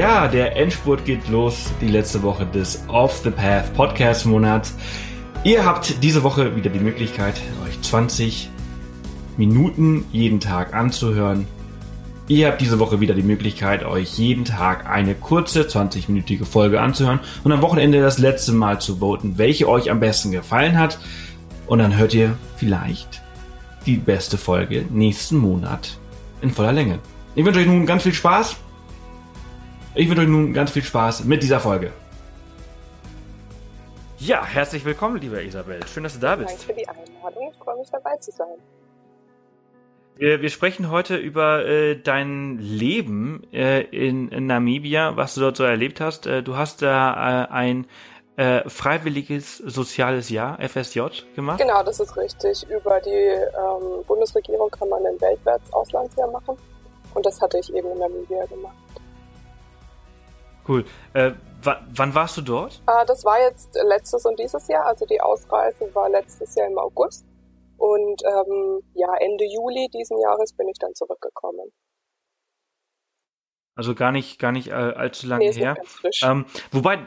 Ja, 0.00 0.28
der 0.28 0.56
Endspurt 0.56 1.04
geht 1.04 1.28
los, 1.28 1.74
die 1.82 1.88
letzte 1.88 2.22
Woche 2.22 2.46
des 2.46 2.82
Off 2.88 3.20
the 3.22 3.28
Path 3.28 3.74
Podcast 3.74 4.24
Monats. 4.24 4.74
Ihr 5.44 5.66
habt 5.66 6.02
diese 6.02 6.22
Woche 6.22 6.56
wieder 6.56 6.70
die 6.70 6.80
Möglichkeit, 6.80 7.34
euch 7.66 7.78
20 7.82 8.48
Minuten 9.36 10.06
jeden 10.10 10.40
Tag 10.40 10.72
anzuhören. 10.72 11.46
Ihr 12.28 12.46
habt 12.48 12.62
diese 12.62 12.78
Woche 12.78 13.00
wieder 13.00 13.12
die 13.12 13.22
Möglichkeit, 13.22 13.84
euch 13.84 14.16
jeden 14.16 14.46
Tag 14.46 14.88
eine 14.88 15.14
kurze 15.14 15.64
20-minütige 15.64 16.46
Folge 16.46 16.80
anzuhören 16.80 17.20
und 17.44 17.52
am 17.52 17.60
Wochenende 17.60 18.00
das 18.00 18.16
letzte 18.16 18.52
Mal 18.52 18.80
zu 18.80 19.00
voten, 19.00 19.36
welche 19.36 19.68
euch 19.68 19.90
am 19.90 20.00
besten 20.00 20.30
gefallen 20.30 20.78
hat. 20.78 20.98
Und 21.66 21.80
dann 21.80 21.98
hört 21.98 22.14
ihr 22.14 22.38
vielleicht 22.56 23.20
die 23.84 23.98
beste 23.98 24.38
Folge 24.38 24.86
nächsten 24.88 25.36
Monat 25.36 25.98
in 26.40 26.50
voller 26.50 26.72
Länge. 26.72 27.00
Ich 27.34 27.44
wünsche 27.44 27.60
euch 27.60 27.66
nun 27.66 27.84
ganz 27.84 28.04
viel 28.04 28.14
Spaß 28.14 28.56
ich 29.94 30.08
wünsche 30.08 30.22
euch 30.22 30.28
nun 30.28 30.52
ganz 30.52 30.70
viel 30.70 30.82
Spaß 30.82 31.24
mit 31.24 31.42
dieser 31.42 31.60
Folge. 31.60 31.92
Ja, 34.18 34.44
herzlich 34.44 34.84
willkommen, 34.84 35.16
liebe 35.16 35.42
Isabel. 35.42 35.80
Schön, 35.86 36.02
dass 36.02 36.12
du 36.12 36.20
da 36.20 36.36
bist. 36.36 36.50
Danke 36.50 36.64
für 36.64 36.74
die 36.74 36.86
Einladung. 36.86 37.50
Ich 37.50 37.58
freue 37.58 37.78
mich 37.78 37.88
dabei 37.90 38.16
zu 38.18 38.30
sein. 38.30 38.58
Wir, 40.16 40.42
wir 40.42 40.50
sprechen 40.50 40.90
heute 40.90 41.16
über 41.16 41.64
äh, 41.64 41.96
dein 41.96 42.58
Leben 42.58 43.42
äh, 43.54 43.80
in, 43.80 44.28
in, 44.28 44.46
Namibia, 44.46 45.16
was 45.16 45.34
du 45.34 45.40
dort 45.40 45.56
so 45.56 45.64
erlebt 45.64 46.02
hast. 46.02 46.26
Äh, 46.26 46.42
du 46.42 46.58
hast 46.58 46.82
da 46.82 47.44
äh, 47.44 47.48
ein 47.50 47.86
äh, 48.36 48.68
freiwilliges 48.68 49.56
soziales 49.56 50.28
Jahr, 50.28 50.58
FSJ, 50.60 51.00
gemacht. 51.34 51.58
Genau, 51.58 51.82
das 51.82 52.00
ist 52.00 52.14
richtig. 52.18 52.66
Über 52.68 53.00
die 53.00 53.10
ähm, 53.10 54.04
Bundesregierung 54.06 54.70
kann 54.70 54.90
man 54.90 55.06
ein 55.06 55.18
weltwärts 55.18 55.72
Auslandsjahr 55.72 56.30
machen. 56.30 56.56
Und 57.14 57.24
das 57.24 57.40
hatte 57.40 57.58
ich 57.58 57.74
eben 57.74 57.90
in 57.90 57.98
Namibia 57.98 58.44
gemacht. 58.44 58.76
Cool. 60.70 60.84
Äh, 61.14 61.32
wann 61.62 62.14
warst 62.14 62.36
du 62.36 62.42
dort? 62.42 62.80
Äh, 62.86 63.04
das 63.06 63.24
war 63.24 63.40
jetzt 63.40 63.76
letztes 63.88 64.24
und 64.24 64.38
dieses 64.38 64.68
Jahr. 64.68 64.86
Also 64.86 65.04
die 65.04 65.20
Ausreise 65.20 65.92
war 65.94 66.08
letztes 66.08 66.54
Jahr 66.54 66.68
im 66.68 66.78
August. 66.78 67.26
Und 67.76 68.22
ähm, 68.24 68.80
ja, 68.94 69.08
Ende 69.18 69.44
Juli 69.46 69.88
diesen 69.92 70.20
Jahres 70.20 70.52
bin 70.52 70.68
ich 70.68 70.78
dann 70.78 70.94
zurückgekommen. 70.94 71.72
Also 73.74 73.96
gar 73.96 74.12
nicht, 74.12 74.38
gar 74.38 74.52
nicht 74.52 74.68
äh, 74.68 74.72
allzu 74.72 75.26
lange 75.26 75.46
nee, 75.46 75.52
her. 75.54 75.76
Ähm, 76.22 76.44
wobei, 76.70 77.06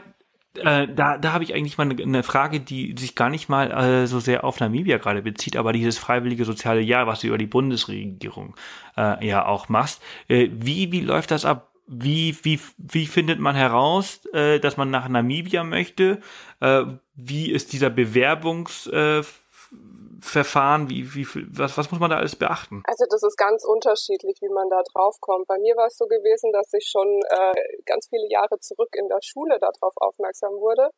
äh, 0.56 0.86
da, 0.88 1.16
da 1.16 1.32
habe 1.32 1.44
ich 1.44 1.54
eigentlich 1.54 1.78
mal 1.78 1.88
eine, 1.88 2.02
eine 2.02 2.22
Frage, 2.22 2.60
die 2.60 2.94
sich 2.98 3.14
gar 3.14 3.30
nicht 3.30 3.48
mal 3.48 3.70
äh, 3.70 4.06
so 4.06 4.20
sehr 4.20 4.44
auf 4.44 4.60
Namibia 4.60 4.98
gerade 4.98 5.22
bezieht, 5.22 5.56
aber 5.56 5.72
dieses 5.72 5.96
freiwillige 5.96 6.44
soziale 6.44 6.80
Jahr, 6.80 7.06
was 7.06 7.20
du 7.20 7.28
über 7.28 7.38
die 7.38 7.46
Bundesregierung 7.46 8.56
äh, 8.98 9.26
ja 9.26 9.46
auch 9.46 9.70
machst. 9.70 10.02
Äh, 10.28 10.50
wie, 10.52 10.92
wie 10.92 11.00
läuft 11.00 11.30
das 11.30 11.46
ab? 11.46 11.73
Wie, 11.86 12.36
wie, 12.42 12.60
wie 12.78 13.06
findet 13.06 13.40
man 13.40 13.54
heraus, 13.54 14.24
äh, 14.32 14.58
dass 14.58 14.76
man 14.76 14.90
nach 14.90 15.08
Namibia 15.08 15.64
möchte? 15.64 16.20
Äh, 16.60 16.84
wie 17.14 17.52
ist 17.52 17.72
dieser 17.72 17.90
Bewerbungsverfahren? 17.90 20.86
Äh, 20.86 20.90
wie, 20.90 21.14
wie, 21.14 21.26
was, 21.56 21.76
was 21.76 21.90
muss 21.90 22.00
man 22.00 22.10
da 22.10 22.16
alles 22.16 22.36
beachten? 22.36 22.82
Also 22.86 23.04
das 23.10 23.22
ist 23.22 23.36
ganz 23.36 23.64
unterschiedlich, 23.64 24.38
wie 24.40 24.48
man 24.48 24.70
da 24.70 24.82
drauf 24.92 25.16
kommt. 25.20 25.46
Bei 25.46 25.58
mir 25.58 25.76
war 25.76 25.88
es 25.88 25.98
so 25.98 26.06
gewesen, 26.06 26.52
dass 26.52 26.72
ich 26.72 26.88
schon 26.88 27.20
äh, 27.28 27.52
ganz 27.84 28.08
viele 28.08 28.28
Jahre 28.30 28.58
zurück 28.60 28.96
in 28.96 29.08
der 29.08 29.20
Schule 29.22 29.58
darauf 29.60 29.92
aufmerksam 29.96 30.52
wurde 30.52 30.88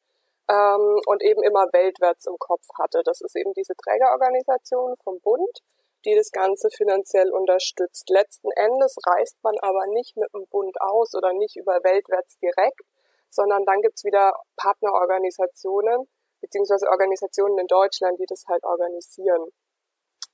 ähm, 0.49 1.01
und 1.07 1.23
eben 1.23 1.43
immer 1.43 1.67
weltwärts 1.73 2.27
im 2.27 2.37
Kopf 2.39 2.67
hatte. 2.79 3.03
Das 3.05 3.21
ist 3.21 3.35
eben 3.37 3.53
diese 3.55 3.75
Trägerorganisation 3.75 4.95
vom 5.03 5.19
Bund 5.21 5.63
die 6.07 6.15
das 6.15 6.31
Ganze 6.31 6.71
finanziell 6.71 7.31
unterstützt. 7.31 8.09
Letzten 8.09 8.51
Endes 8.53 8.97
reist 9.07 9.37
man 9.43 9.59
aber 9.59 9.87
nicht 9.89 10.17
mit 10.17 10.33
dem 10.33 10.47
Bund 10.47 10.81
aus 10.81 11.15
oder 11.15 11.33
nicht 11.33 11.57
über 11.57 11.83
Weltwärts 11.83 12.39
direkt, 12.39 12.81
sondern 13.29 13.65
dann 13.65 13.83
gibt's 13.83 14.05
wieder 14.05 14.33
Partnerorganisationen 14.57 16.09
beziehungsweise 16.41 16.89
Organisationen 16.89 17.59
in 17.59 17.67
Deutschland, 17.67 18.21
die 18.21 18.27
das 18.27 18.45
halt 18.47 18.63
organisieren. 18.65 19.51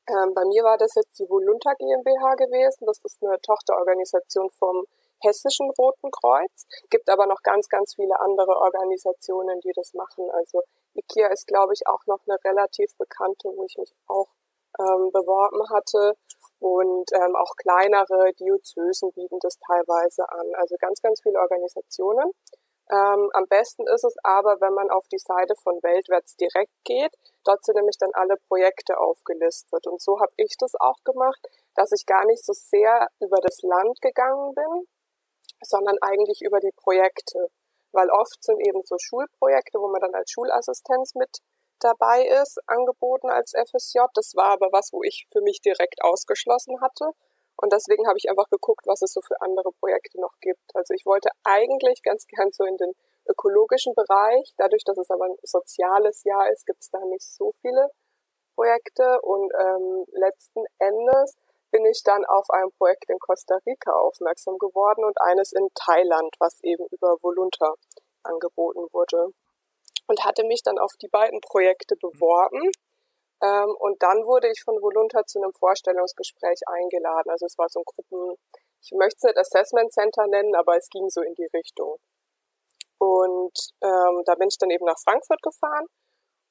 Ähm, 0.09 0.35
bei 0.35 0.45
mir 0.45 0.63
war 0.65 0.77
das 0.77 0.95
jetzt 0.95 1.19
die 1.19 1.29
Volunta 1.29 1.73
GmbH 1.75 2.35
gewesen. 2.35 2.87
Das 2.87 3.01
ist 3.05 3.23
eine 3.23 3.41
Tochterorganisation 3.41 4.51
vom 4.51 4.85
Hessischen 5.21 5.71
Roten 5.79 6.11
Kreuz. 6.11 6.67
Gibt 6.91 7.09
aber 7.09 7.27
noch 7.27 7.43
ganz, 7.43 7.69
ganz 7.69 7.95
viele 7.95 8.19
andere 8.21 8.57
Organisationen, 8.57 9.61
die 9.61 9.73
das 9.75 9.95
machen. 9.95 10.29
Also 10.33 10.63
IKEA 10.95 11.29
ist, 11.29 11.47
glaube 11.47 11.73
ich, 11.73 11.87
auch 11.87 12.05
noch 12.07 12.19
eine 12.27 12.37
relativ 12.45 12.97
bekannte, 12.99 13.49
wo 13.55 13.65
ich 13.65 13.79
mich 13.79 13.95
auch 14.09 14.29
ähm, 14.79 15.11
beworben 15.13 15.63
hatte. 15.71 16.15
Und 16.59 17.11
ähm, 17.13 17.35
auch 17.35 17.57
kleinere 17.57 18.33
Diözesen 18.39 19.13
bieten 19.13 19.39
das 19.41 19.59
teilweise 19.59 20.29
an. 20.31 20.47
Also 20.55 20.77
ganz, 20.79 21.03
ganz 21.03 21.21
viele 21.23 21.41
Organisationen. 21.41 22.31
Ähm, 22.91 23.31
am 23.33 23.47
besten 23.49 23.87
ist 23.87 24.05
es 24.05 24.15
aber, 24.23 24.61
wenn 24.61 24.75
man 24.75 24.91
auf 24.91 25.07
die 25.09 25.19
Seite 25.19 25.55
von 25.63 25.83
Weltwärts 25.83 26.37
direkt 26.37 26.73
geht. 26.85 27.15
Dort 27.45 27.65
sind 27.65 27.77
nämlich 27.77 27.97
dann 27.99 28.11
alle 28.13 28.37
Projekte 28.49 28.99
aufgelistet. 28.99 29.87
Und 29.87 30.01
so 30.01 30.21
habe 30.21 30.33
ich 30.37 30.57
das 30.59 30.75
auch 30.79 31.03
gemacht, 31.05 31.41
dass 31.75 31.93
ich 31.93 32.05
gar 32.07 32.25
nicht 32.27 32.45
so 32.45 32.53
sehr 32.53 33.09
über 33.21 33.39
das 33.41 33.63
Land 33.63 34.01
gegangen 34.03 34.55
bin, 34.55 34.87
sondern 35.63 35.97
eigentlich 36.03 36.43
über 36.43 36.61
die 36.61 36.73
Projekte. 36.77 37.49
Weil 37.93 38.11
oft 38.11 38.43
sind 38.43 38.61
eben 38.61 38.83
so 38.85 38.97
Schulprojekte, 38.99 39.79
wo 39.79 39.89
man 39.89 40.01
dann 40.01 40.15
als 40.15 40.31
Schulassistenz 40.31 41.15
mit 41.15 41.39
dabei 41.83 42.25
ist, 42.43 42.59
angeboten 42.67 43.31
als 43.31 43.53
FSJ. 43.53 44.01
Das 44.15 44.35
war 44.35 44.53
aber 44.53 44.69
was, 44.73 44.93
wo 44.93 45.03
ich 45.03 45.27
für 45.31 45.41
mich 45.41 45.61
direkt 45.61 46.03
ausgeschlossen 46.03 46.81
hatte. 46.81 47.11
Und 47.57 47.73
deswegen 47.73 48.09
habe 48.09 48.19
ich 48.19 48.29
einfach 48.29 48.49
geguckt, 48.49 48.87
was 48.87 49.03
es 49.03 49.13
so 49.13 49.21
für 49.21 49.41
andere 49.41 49.73
Projekte 49.73 50.21
noch 50.21 50.35
gibt. 50.41 50.75
Also 50.75 50.95
ich 50.95 51.05
wollte 51.07 51.29
eigentlich 51.45 52.03
ganz 52.03 52.27
gern 52.27 52.51
so 52.51 52.65
in 52.65 52.77
den 52.77 52.93
ökologischen 53.29 53.95
Bereich. 53.95 54.53
Dadurch, 54.57 54.85
dass 54.85 54.99
es 54.99 55.11
aber 55.11 55.27
ein 55.27 55.37
soziales 55.43 56.25
Jahr 56.25 56.51
ist, 56.51 56.67
gibt 56.67 56.83
es 56.83 56.91
da 56.91 56.99
nicht 57.05 57.23
so 57.23 57.53
viele 57.61 57.91
Projekte. 58.55 59.21
Und 59.23 59.53
ähm, 59.61 60.05
letzten 60.13 60.65
Endes 60.79 61.37
bin 61.71 61.85
ich 61.87 62.03
dann 62.03 62.25
auf 62.25 62.51
ein 62.51 62.71
Projekt 62.79 63.09
in 63.09 63.19
Costa 63.19 63.59
Rica 63.67 63.93
aufmerksam 63.93 64.59
geworden 64.59 65.05
und 65.05 65.21
eines 65.21 65.53
in 65.53 65.69
Thailand, 65.75 66.35
was 66.39 66.61
eben 66.63 66.87
über 66.91 67.17
Volunta 67.23 67.75
angeboten 68.25 68.87
wurde 68.93 69.33
und 70.13 70.25
hatte 70.27 70.45
mich 70.45 70.63
dann 70.63 70.79
auf 70.79 70.93
die 71.01 71.09
beiden 71.09 71.41
Projekte 71.41 71.97
beworben. 71.97 72.61
Ähm, 73.43 73.75
und 73.81 74.03
dann 74.03 74.27
wurde 74.27 74.51
ich 74.51 74.63
von 74.63 74.77
Volunta 74.83 75.25
zu 75.25 75.41
einem 75.41 75.53
Vorstellungsgespräch 75.55 76.61
eingeladen. 76.67 77.31
Also 77.31 77.47
es 77.47 77.57
war 77.57 77.69
so 77.71 77.81
ein 77.81 77.85
Gruppen, 77.87 78.37
ich 78.83 78.93
möchte 78.93 79.17
es 79.17 79.23
nicht 79.25 79.39
Assessment 79.39 79.91
Center 79.91 80.27
nennen, 80.27 80.55
aber 80.55 80.77
es 80.77 80.89
ging 80.91 81.09
so 81.09 81.23
in 81.23 81.35
die 81.35 81.49
Richtung. 81.55 81.97
Und 82.99 83.57
ähm, 83.81 84.23
da 84.27 84.35
bin 84.35 84.49
ich 84.49 84.59
dann 84.59 84.71
eben 84.71 84.85
nach 84.85 85.01
Frankfurt 85.03 85.41
gefahren 85.41 85.87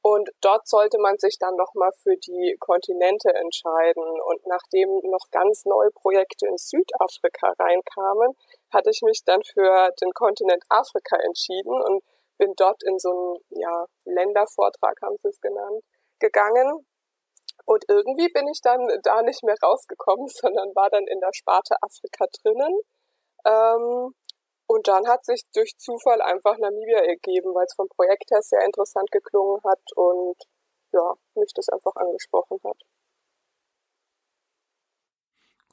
und 0.02 0.32
dort 0.42 0.68
sollte 0.68 0.98
man 0.98 1.20
sich 1.20 1.38
dann 1.38 1.56
nochmal 1.56 1.92
für 2.02 2.18
die 2.18 2.58
Kontinente 2.60 3.30
entscheiden. 3.36 4.04
Und 4.04 4.42
nachdem 4.48 4.90
noch 5.04 5.30
ganz 5.30 5.66
neue 5.66 5.92
Projekte 5.92 6.48
in 6.48 6.58
Südafrika 6.58 7.54
reinkamen, 7.60 8.34
hatte 8.74 8.90
ich 8.90 9.02
mich 9.04 9.24
dann 9.24 9.44
für 9.44 9.92
den 10.02 10.12
Kontinent 10.14 10.64
Afrika 10.70 11.18
entschieden 11.18 11.80
und 11.80 12.04
bin 12.38 12.54
dort 12.56 12.82
in 12.84 12.98
so 13.00 13.10
einen 13.10 13.62
ja, 13.62 13.86
Ländervortrag, 14.06 14.96
haben 15.02 15.18
sie 15.22 15.30
es 15.30 15.40
genannt, 15.42 15.84
gegangen. 16.20 16.86
Und 17.66 17.86
irgendwie 17.88 18.30
bin 18.30 18.48
ich 18.48 18.62
dann 18.62 18.88
da 19.04 19.22
nicht 19.22 19.44
mehr 19.44 19.56
rausgekommen, 19.62 20.28
sondern 20.30 20.76
war 20.76 20.90
dann 20.90 21.06
in 21.08 21.20
der 21.20 21.34
Sparte 21.34 21.76
Afrika 21.82 22.26
drinnen. 22.42 22.80
Ähm, 23.46 24.14
und 24.68 24.88
dann 24.88 25.08
hat 25.08 25.26
sich 25.26 25.44
durch 25.54 25.76
Zufall 25.78 26.22
einfach 26.22 26.58
Namibia 26.58 27.00
ergeben, 27.00 27.54
weil 27.54 27.66
es 27.66 27.76
vom 27.76 27.90
Projekt 27.90 28.32
her 28.32 28.42
sehr 28.42 28.64
interessant 28.64 29.12
geklungen 29.12 29.60
hat 29.66 29.82
und 29.96 30.38
ja, 30.94 31.14
mich 31.36 31.52
das 31.54 31.68
einfach 31.70 31.96
angesprochen 31.96 32.58
hat. 32.64 32.78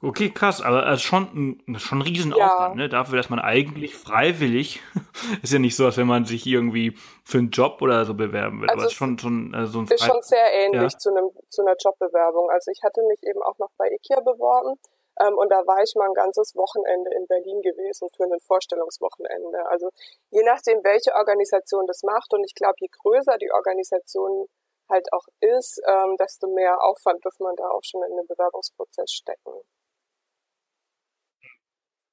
Okay, 0.01 0.29
krass, 0.29 0.61
aber 0.61 0.85
also 0.85 1.01
schon, 1.01 1.61
schon 1.77 1.99
ein 1.99 2.01
Riesenaufwand, 2.01 2.75
ja. 2.75 2.83
ne? 2.83 2.89
Dafür, 2.89 3.17
dass 3.17 3.29
man 3.29 3.39
eigentlich 3.39 3.95
freiwillig, 3.97 4.81
ist 5.43 5.51
ja 5.51 5.59
nicht 5.59 5.75
so, 5.75 5.85
als 5.85 5.97
wenn 5.97 6.07
man 6.07 6.23
sich 6.23 6.45
irgendwie 6.47 6.95
für 7.25 7.39
einen 7.39 7.49
Job 7.49 7.81
oder 7.81 8.05
so 8.05 8.13
bewerben 8.13 8.61
will. 8.61 8.69
Also 8.69 8.79
aber 8.79 8.87
ist 8.87 8.95
schon, 8.95 9.19
schon 9.19 9.53
also 9.53 9.73
so 9.73 9.79
ein 9.79 9.87
ist 9.87 10.05
schon 10.05 10.21
sehr 10.21 10.53
ähnlich 10.53 10.93
ja. 10.93 10.97
zu, 10.97 11.09
einem, 11.09 11.29
zu 11.49 11.63
einer 11.63 11.75
Jobbewerbung. 11.83 12.49
Also 12.49 12.71
ich 12.71 12.81
hatte 12.81 13.01
mich 13.09 13.19
eben 13.23 13.41
auch 13.43 13.57
noch 13.59 13.71
bei 13.77 13.91
IKEA 13.91 14.21
beworben 14.21 14.79
ähm, 15.19 15.37
und 15.37 15.51
da 15.51 15.67
war 15.67 15.83
ich 15.83 15.93
mal 15.95 16.07
ein 16.07 16.13
ganzes 16.13 16.55
Wochenende 16.55 17.11
in 17.11 17.27
Berlin 17.27 17.61
gewesen 17.61 18.07
für 18.15 18.23
ein 18.23 18.39
Vorstellungswochenende. 18.39 19.67
Also 19.67 19.89
je 20.31 20.43
nachdem, 20.43 20.79
welche 20.83 21.13
Organisation 21.13 21.85
das 21.87 22.03
macht 22.03 22.33
und 22.33 22.45
ich 22.45 22.55
glaube, 22.55 22.75
je 22.79 22.87
größer 22.87 23.37
die 23.37 23.51
Organisation 23.51 24.47
halt 24.89 25.11
auch 25.11 25.27
ist, 25.41 25.81
ähm, 25.85 26.15
desto 26.17 26.47
mehr 26.47 26.81
Aufwand 26.81 27.23
dürfte 27.23 27.43
man 27.43 27.55
da 27.57 27.69
auch 27.69 27.83
schon 27.83 28.01
in 28.03 28.15
den 28.15 28.27
Bewerbungsprozess 28.27 29.11
stecken. 29.11 29.51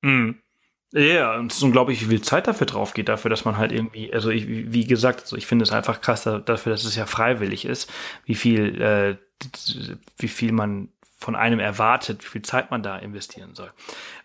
Mhm. 0.06 0.38
Ja, 0.92 1.36
und 1.36 1.50
es 1.50 1.58
ist 1.58 1.64
unglaublich, 1.64 2.00
wie 2.00 2.10
viel 2.10 2.22
Zeit 2.22 2.46
dafür 2.46 2.66
drauf 2.66 2.94
geht, 2.94 3.08
dafür, 3.08 3.28
dass 3.28 3.44
man 3.44 3.58
halt 3.58 3.72
irgendwie, 3.72 4.12
also 4.14 4.30
ich, 4.30 4.46
wie 4.46 4.86
gesagt, 4.86 5.22
also 5.22 5.36
ich 5.36 5.46
finde 5.46 5.64
es 5.64 5.72
einfach 5.72 6.00
krass 6.00 6.22
dafür, 6.22 6.72
dass 6.72 6.84
es 6.84 6.94
ja 6.96 7.06
freiwillig 7.06 7.64
ist, 7.64 7.92
wie 8.24 8.36
viel, 8.36 8.80
äh, 8.80 9.16
wie 10.16 10.28
viel 10.28 10.52
man 10.52 10.88
von 11.18 11.34
einem 11.34 11.58
erwartet, 11.58 12.22
wie 12.24 12.28
viel 12.28 12.42
Zeit 12.42 12.70
man 12.70 12.82
da 12.82 12.96
investieren 12.98 13.54
soll. 13.54 13.72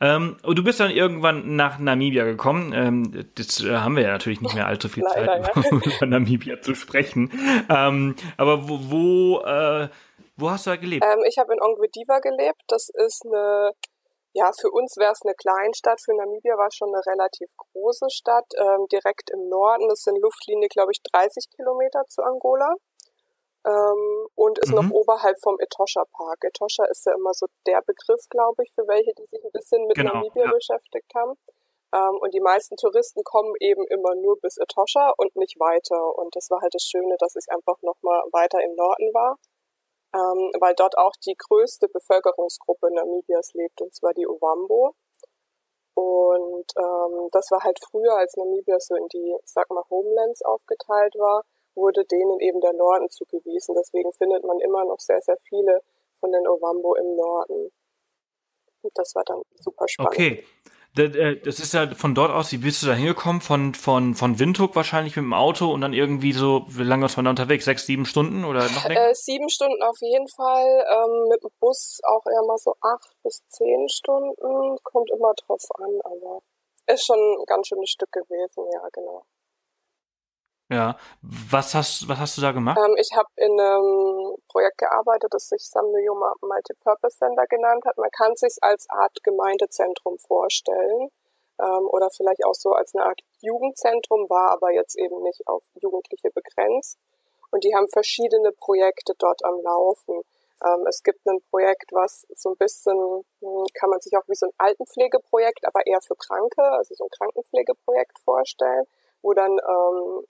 Ähm, 0.02 0.38
und 0.44 0.58
du 0.58 0.64
bist 0.64 0.80
dann 0.80 0.92
irgendwann 0.92 1.56
nach 1.56 1.80
Namibia 1.80 2.26
gekommen. 2.26 2.74
Ähm, 2.74 3.26
das 3.36 3.64
äh, 3.64 3.78
haben 3.78 3.96
wir 3.96 4.04
ja 4.04 4.12
natürlich 4.12 4.42
nicht 4.42 4.54
mehr 4.54 4.68
allzu 4.68 4.88
viel 4.88 5.04
Leider, 5.16 5.42
Zeit, 5.42 5.66
ja. 5.66 5.78
über 5.98 6.06
Namibia 6.06 6.62
zu 6.62 6.76
sprechen. 6.76 7.32
Ähm, 7.70 8.16
aber 8.38 8.70
wo, 8.70 8.80
wo, 8.92 9.40
äh, 9.42 9.90
wo 10.38 10.52
hast 10.52 10.68
du 10.68 10.72
da 10.72 10.76
gelebt? 10.76 11.04
Ähm, 11.04 11.24
ich 11.28 11.38
habe 11.38 11.54
in 11.54 11.62
Ongwediva 11.62 12.20
gelebt. 12.20 12.62
Das 12.68 12.90
ist 12.90 13.26
eine, 13.26 13.72
ja, 14.34 14.52
für 14.60 14.72
uns 14.72 14.96
wäre 14.98 15.12
es 15.12 15.22
eine 15.24 15.36
Kleinstadt. 15.36 16.02
Für 16.02 16.14
Namibia 16.14 16.58
war 16.58 16.68
es 16.68 16.76
schon 16.76 16.94
eine 16.94 17.06
relativ 17.06 17.50
große 17.58 18.10
Stadt, 18.10 18.46
ähm, 18.58 18.88
direkt 18.92 19.30
im 19.30 19.50
Norden. 19.50 19.90
Das 19.90 20.04
sind 20.04 20.18
Luftlinie, 20.22 20.70
glaube 20.70 20.92
ich, 20.92 21.02
30 21.12 21.50
Kilometer 21.50 22.04
zu 22.08 22.24
Angola 22.24 22.76
ähm, 23.66 24.28
und 24.36 24.58
ist 24.60 24.70
mhm. 24.70 24.76
noch 24.76 24.90
oberhalb 24.92 25.40
vom 25.42 25.60
Etosha 25.60 26.06
Park. 26.12 26.44
Etosha 26.44 26.86
ist 26.86 27.06
ja 27.06 27.14
immer 27.14 27.34
so 27.34 27.48
der 27.68 27.82
Begriff, 27.82 28.28
glaube 28.30 28.64
ich, 28.64 28.72
für 28.74 28.88
welche, 28.88 29.14
die 29.14 29.26
sich 29.26 29.44
ein 29.44 29.52
bisschen 29.52 29.86
mit 29.88 29.98
genau, 29.98 30.14
Namibia 30.14 30.46
ja. 30.46 30.52
beschäftigt 30.52 31.12
haben. 31.16 31.38
Ähm, 31.94 32.18
und 32.22 32.34
die 32.34 32.40
meisten 32.40 32.78
Touristen 32.78 33.24
kommen 33.24 33.54
eben 33.60 33.86
immer 33.88 34.16
nur 34.16 34.40
bis 34.40 34.58
Etosha 34.58 35.14
und 35.18 35.36
nicht 35.36 35.60
weiter. 35.60 36.18
Und 36.18 36.36
das 36.36 36.50
war 36.50 36.62
halt 36.62 36.74
das 36.74 36.84
Schöne, 36.84 37.16
dass 37.20 37.36
ich 37.36 37.52
einfach 37.52 37.82
nochmal 37.82 38.22
weiter 38.32 38.62
im 38.64 38.76
Norden 38.76 39.14
war, 39.14 39.38
ähm, 40.14 40.52
weil 40.60 40.76
dort 40.76 40.98
auch 40.98 41.14
die 41.26 41.36
größte 41.38 41.88
Bevölkerungsgruppe 41.88 42.92
Namibias 42.94 43.54
lebt, 43.54 43.82
und 43.82 43.94
zwar 43.94 44.14
die 44.14 44.28
Ovambo. 44.28 44.96
Und 45.94 46.66
ähm, 46.78 47.30
das 47.32 47.52
war 47.52 47.64
halt 47.64 47.80
früher, 47.90 48.16
als 48.16 48.36
Namibia 48.38 48.80
so 48.80 48.96
in 48.96 49.08
die, 49.10 49.36
sag 49.46 49.70
mal, 49.70 49.84
Homelands 49.90 50.42
aufgeteilt 50.42 51.16
war, 51.16 51.44
wurde 51.76 52.06
denen 52.06 52.40
eben 52.40 52.62
der 52.62 52.74
Norden 52.74 53.10
zugewiesen. 53.10 53.76
Deswegen 53.76 54.12
findet 54.14 54.44
man 54.44 54.60
immer 54.60 54.86
noch 54.86 55.00
sehr, 55.00 55.22
sehr 55.22 55.38
viele 55.48 55.82
von 56.20 56.32
den 56.32 56.48
Ovambo 56.48 56.96
im 56.96 57.16
Norden. 57.16 57.72
Und 58.82 58.92
das 58.96 59.14
war 59.16 59.24
dann 59.26 59.42
super 59.56 59.88
spannend. 59.88 60.14
Okay. 60.14 60.46
Äh, 60.98 61.40
das 61.42 61.60
ist 61.60 61.74
ja 61.74 61.88
von 61.96 62.14
dort 62.16 62.32
aus, 62.32 62.52
wie 62.52 62.58
bist 62.58 62.84
du 62.84 62.88
da 62.88 62.94
hingekommen? 62.94 63.42
Von, 63.42 63.74
von, 63.74 64.14
von 64.16 64.40
Windhoek 64.40 64.76
wahrscheinlich 64.76 65.16
mit 65.16 65.24
dem 65.24 65.34
Auto 65.34 65.72
und 65.72 65.82
dann 65.82 65.94
irgendwie 65.94 66.34
so, 66.34 66.66
wie 66.68 66.84
lange 66.84 67.06
ist 67.06 67.16
man 67.16 67.26
da 67.26 67.32
unterwegs? 67.32 67.66
Sechs, 67.66 67.86
sieben 67.86 68.06
Stunden 68.06 68.44
oder 68.44 68.64
noch 68.70 68.88
länger? 68.88 69.10
Äh, 69.10 69.16
sieben 69.16 69.50
Stunden 69.50 69.82
auf 69.84 69.98
jeden 70.02 70.28
Fall. 70.28 70.86
Ähm, 70.92 71.30
mit 71.30 71.44
dem 71.44 71.52
Bus 71.60 72.00
auch 72.04 72.26
eher 72.26 72.46
mal 72.46 72.58
so 72.58 72.74
acht 72.82 73.16
bis 73.24 73.42
zehn 73.50 73.88
Stunden. 73.88 74.78
Kommt 74.84 75.10
immer 75.12 75.34
drauf 75.46 75.64
an, 75.80 76.00
aber 76.04 76.42
ist 76.88 77.06
schon 77.06 77.20
ein 77.20 77.46
ganz 77.46 77.68
schönes 77.68 77.90
Stück 77.90 78.12
gewesen, 78.12 78.66
ja, 78.74 78.88
genau. 78.92 79.24
Ja, 80.72 80.96
was 81.22 81.76
hast, 81.76 82.08
was 82.08 82.18
hast 82.18 82.38
du 82.38 82.42
da 82.42 82.54
gemacht? 82.54 82.80
Ähm, 82.80 82.96
ich 82.98 83.12
habe 83.14 83.28
in 83.36 83.60
einem 83.60 84.38
Projekt 84.48 84.78
gearbeitet, 84.78 85.34
das 85.34 85.50
sich 85.50 85.68
Samnuyoma 85.68 86.34
Multipurpose 86.40 87.18
Center 87.18 87.46
genannt 87.48 87.84
hat. 87.86 87.98
Man 87.98 88.10
kann 88.12 88.38
sich 88.38 88.56
als 88.62 88.90
Art 88.90 89.22
Gemeindezentrum 89.22 90.18
vorstellen 90.18 91.10
ähm, 91.60 91.88
oder 91.92 92.10
vielleicht 92.10 92.46
auch 92.46 92.54
so 92.54 92.72
als 92.72 92.96
eine 92.96 93.04
Art 93.04 93.20
Jugendzentrum, 93.42 94.30
war 94.30 94.52
aber 94.52 94.72
jetzt 94.72 94.98
eben 94.98 95.22
nicht 95.24 95.46
auf 95.46 95.62
Jugendliche 95.74 96.30
begrenzt. 96.32 96.98
Und 97.52 97.66
die 97.66 97.76
haben 97.76 97.90
verschiedene 97.90 98.54
Projekte 98.54 99.14
dort 99.20 99.44
am 99.44 99.60
Laufen. 99.60 100.22
Ähm, 100.64 100.86
es 100.88 101.04
gibt 101.04 101.28
ein 101.28 101.42
Projekt, 101.50 101.92
was 101.92 102.26
so 102.34 102.52
ein 102.52 102.56
bisschen, 102.56 102.96
hm, 103.42 103.66
kann 103.74 103.90
man 103.90 104.00
sich 104.00 104.16
auch 104.16 104.28
wie 104.30 104.36
so 104.36 104.46
ein 104.46 104.54
Altenpflegeprojekt, 104.58 105.68
aber 105.68 105.86
eher 105.86 106.00
für 106.00 106.16
Kranke, 106.16 106.64
also 106.64 106.96
so 106.96 107.04
ein 107.04 107.10
Krankenpflegeprojekt 107.10 108.20
vorstellen, 108.20 108.86
wo 109.22 109.34
dann 109.34 109.52
ähm, 109.52 110.26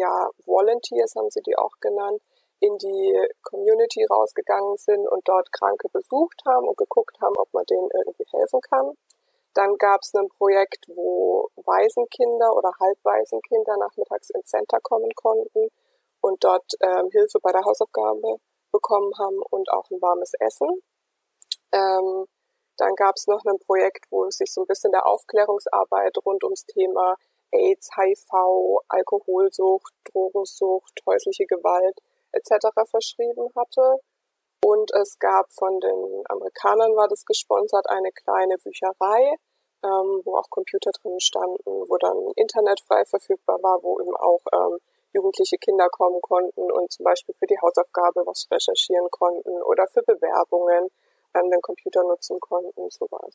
ja, 0.00 0.30
Volunteers 0.46 1.14
haben 1.14 1.30
sie 1.30 1.42
die 1.42 1.56
auch 1.56 1.76
genannt, 1.80 2.22
in 2.60 2.76
die 2.78 3.28
Community 3.42 4.04
rausgegangen 4.04 4.76
sind 4.76 5.06
und 5.08 5.26
dort 5.28 5.52
Kranke 5.52 5.88
besucht 5.88 6.42
haben 6.46 6.68
und 6.68 6.76
geguckt 6.76 7.18
haben, 7.20 7.36
ob 7.36 7.52
man 7.52 7.64
denen 7.66 7.88
irgendwie 7.92 8.26
helfen 8.32 8.60
kann. 8.60 8.92
Dann 9.54 9.76
gab 9.76 10.00
es 10.02 10.14
ein 10.14 10.28
Projekt, 10.28 10.86
wo 10.88 11.48
Waisenkinder 11.56 12.54
oder 12.56 12.72
Halbwaisenkinder 12.78 13.76
nachmittags 13.78 14.30
ins 14.30 14.50
Center 14.50 14.78
kommen 14.80 15.10
konnten 15.14 15.68
und 16.20 16.44
dort 16.44 16.72
ähm, 16.80 17.08
Hilfe 17.10 17.38
bei 17.42 17.52
der 17.52 17.64
Hausaufgabe 17.64 18.36
bekommen 18.70 19.12
haben 19.18 19.40
und 19.50 19.70
auch 19.72 19.90
ein 19.90 20.00
warmes 20.00 20.32
Essen. 20.38 20.68
Ähm, 21.72 22.26
dann 22.76 22.94
gab 22.94 23.16
es 23.16 23.26
noch 23.26 23.44
ein 23.44 23.58
Projekt, 23.58 24.06
wo 24.10 24.30
sich 24.30 24.52
so 24.52 24.62
ein 24.62 24.66
bisschen 24.66 24.92
der 24.92 25.06
Aufklärungsarbeit 25.06 26.16
rund 26.24 26.44
ums 26.44 26.64
Thema 26.66 27.16
AIDS, 27.52 27.90
HIV, 27.96 28.82
Alkoholsucht, 28.88 29.92
Drogensucht, 30.04 31.00
häusliche 31.06 31.46
Gewalt 31.46 31.98
etc. 32.32 32.68
verschrieben 32.88 33.48
hatte. 33.56 34.00
Und 34.62 34.92
es 34.94 35.18
gab 35.18 35.50
von 35.52 35.80
den 35.80 36.22
Amerikanern 36.28 36.94
war 36.94 37.08
das 37.08 37.24
gesponsert 37.24 37.88
eine 37.88 38.12
kleine 38.12 38.58
Bücherei, 38.58 39.34
ähm, 39.82 40.20
wo 40.24 40.36
auch 40.36 40.50
Computer 40.50 40.90
drin 40.90 41.18
standen, 41.18 41.64
wo 41.64 41.96
dann 41.96 42.30
Internet 42.36 42.80
frei 42.80 43.04
verfügbar 43.06 43.62
war, 43.62 43.82
wo 43.82 43.98
eben 44.00 44.14
auch 44.16 44.42
ähm, 44.52 44.78
jugendliche 45.12 45.56
Kinder 45.56 45.88
kommen 45.88 46.20
konnten 46.20 46.70
und 46.70 46.92
zum 46.92 47.04
Beispiel 47.04 47.34
für 47.38 47.46
die 47.46 47.58
Hausaufgabe 47.60 48.22
was 48.26 48.46
recherchieren 48.50 49.08
konnten 49.10 49.62
oder 49.62 49.86
für 49.88 50.02
Bewerbungen 50.02 50.90
ähm, 51.34 51.50
den 51.50 51.62
Computer 51.62 52.04
nutzen 52.04 52.38
konnten, 52.38 52.90
sowas. 52.90 53.34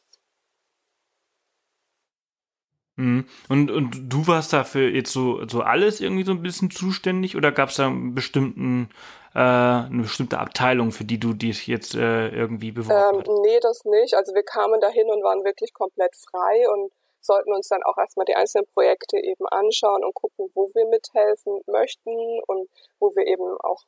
Mhm. 2.97 3.25
Und, 3.50 3.71
und 3.71 4.09
du 4.09 4.25
warst 4.27 4.53
dafür 4.53 4.89
jetzt 4.89 5.12
so, 5.12 5.45
so 5.47 5.62
alles 5.62 6.00
irgendwie 6.00 6.24
so 6.24 6.31
ein 6.31 6.42
bisschen 6.42 6.71
zuständig 6.71 7.36
oder 7.36 7.51
gab 7.51 7.69
es 7.69 7.75
da 7.75 7.88
einen 7.88 8.15
bestimmten, 8.15 8.89
äh, 9.33 9.39
eine 9.39 10.03
bestimmte 10.03 10.39
Abteilung, 10.39 10.92
für 10.92 11.03
die 11.03 11.19
du 11.19 11.33
dich 11.33 11.68
jetzt 11.68 11.95
äh, 11.95 12.30
irgendwie 12.30 12.71
beworben 12.71 13.18
ähm, 13.18 13.24
hast? 13.27 13.42
Nee, 13.42 13.59
das 13.62 13.83
nicht. 13.86 14.13
Also 14.15 14.33
wir 14.33 14.44
kamen 14.44 14.80
dahin 14.80 15.09
und 15.09 15.24
waren 15.24 15.44
wirklich 15.44 15.74
komplett 15.74 16.15
frei 16.15 16.69
und 16.74 16.92
sollten 17.19 17.53
uns 17.53 17.68
dann 17.68 17.83
auch 17.83 17.97
erstmal 17.97 18.25
die 18.25 18.36
einzelnen 18.36 18.68
Projekte 18.68 19.18
eben 19.18 19.45
anschauen 19.48 20.06
und 20.06 20.13
gucken, 20.13 20.50
wo 20.53 20.69
wir 20.74 20.86
mithelfen 20.88 21.59
möchten 21.68 22.39
und 22.48 22.69
wo 23.00 23.13
wir 23.15 23.25
eben 23.27 23.57
auch, 23.59 23.83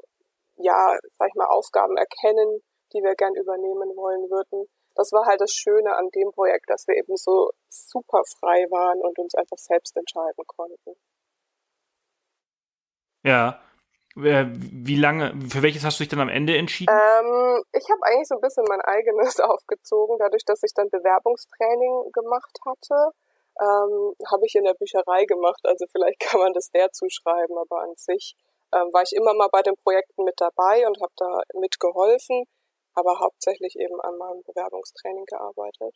ja, 0.58 0.98
sag 1.18 1.30
ich 1.30 1.36
mal, 1.36 1.46
Aufgaben 1.46 1.96
erkennen, 1.96 2.62
die 2.94 3.04
wir 3.04 3.16
gern 3.16 3.36
übernehmen 3.36 3.96
wollen 3.96 4.30
würden 4.30 4.68
das 4.98 5.12
war 5.12 5.26
halt 5.28 5.40
das 5.40 5.54
Schöne 5.54 5.96
an 5.96 6.10
dem 6.10 6.32
Projekt, 6.32 6.70
dass 6.70 6.88
wir 6.88 6.96
eben 6.96 7.16
so 7.16 7.52
super 7.70 8.24
frei 8.40 8.66
waren 8.72 9.00
und 9.00 9.18
uns 9.20 9.36
einfach 9.36 9.58
selbst 9.58 9.96
entscheiden 9.96 10.44
konnten. 10.48 10.96
Ja. 13.24 13.62
Wie 14.16 14.96
lange, 14.96 15.32
für 15.48 15.62
welches 15.62 15.86
hast 15.86 16.00
du 16.00 16.04
dich 16.04 16.10
dann 16.10 16.22
am 16.22 16.30
Ende 16.30 16.58
entschieden? 16.58 16.90
Ähm, 16.90 17.64
ich 17.72 17.86
habe 17.88 18.02
eigentlich 18.02 18.28
so 18.28 18.34
ein 18.34 18.42
bisschen 18.42 18.66
mein 18.68 18.82
eigenes 18.82 19.40
aufgezogen, 19.40 20.18
dadurch, 20.18 20.44
dass 20.44 20.64
ich 20.64 20.74
dann 20.74 20.90
Bewerbungstraining 20.90 22.12
gemacht 22.12 22.58
hatte. 22.66 23.14
Ähm, 23.62 24.16
habe 24.32 24.46
ich 24.46 24.56
in 24.56 24.64
der 24.64 24.74
Bücherei 24.74 25.26
gemacht, 25.26 25.62
also 25.64 25.86
vielleicht 25.92 26.20
kann 26.26 26.40
man 26.40 26.54
das 26.54 26.72
der 26.72 26.92
zuschreiben, 26.92 27.58
aber 27.60 27.82
an 27.82 27.94
sich 27.96 28.36
ähm, 28.74 28.90
war 28.92 29.04
ich 29.04 29.14
immer 29.14 29.36
mal 29.36 29.50
bei 29.52 29.62
den 29.62 29.76
Projekten 29.76 30.24
mit 30.24 30.42
dabei 30.42 30.88
und 30.88 31.00
habe 31.00 31.14
da 31.16 31.42
mitgeholfen 31.54 32.46
aber 32.98 33.20
hauptsächlich 33.20 33.76
eben 33.78 34.02
an 34.02 34.18
meinem 34.18 34.42
Bewerbungstraining 34.44 35.26
gearbeitet. 35.26 35.96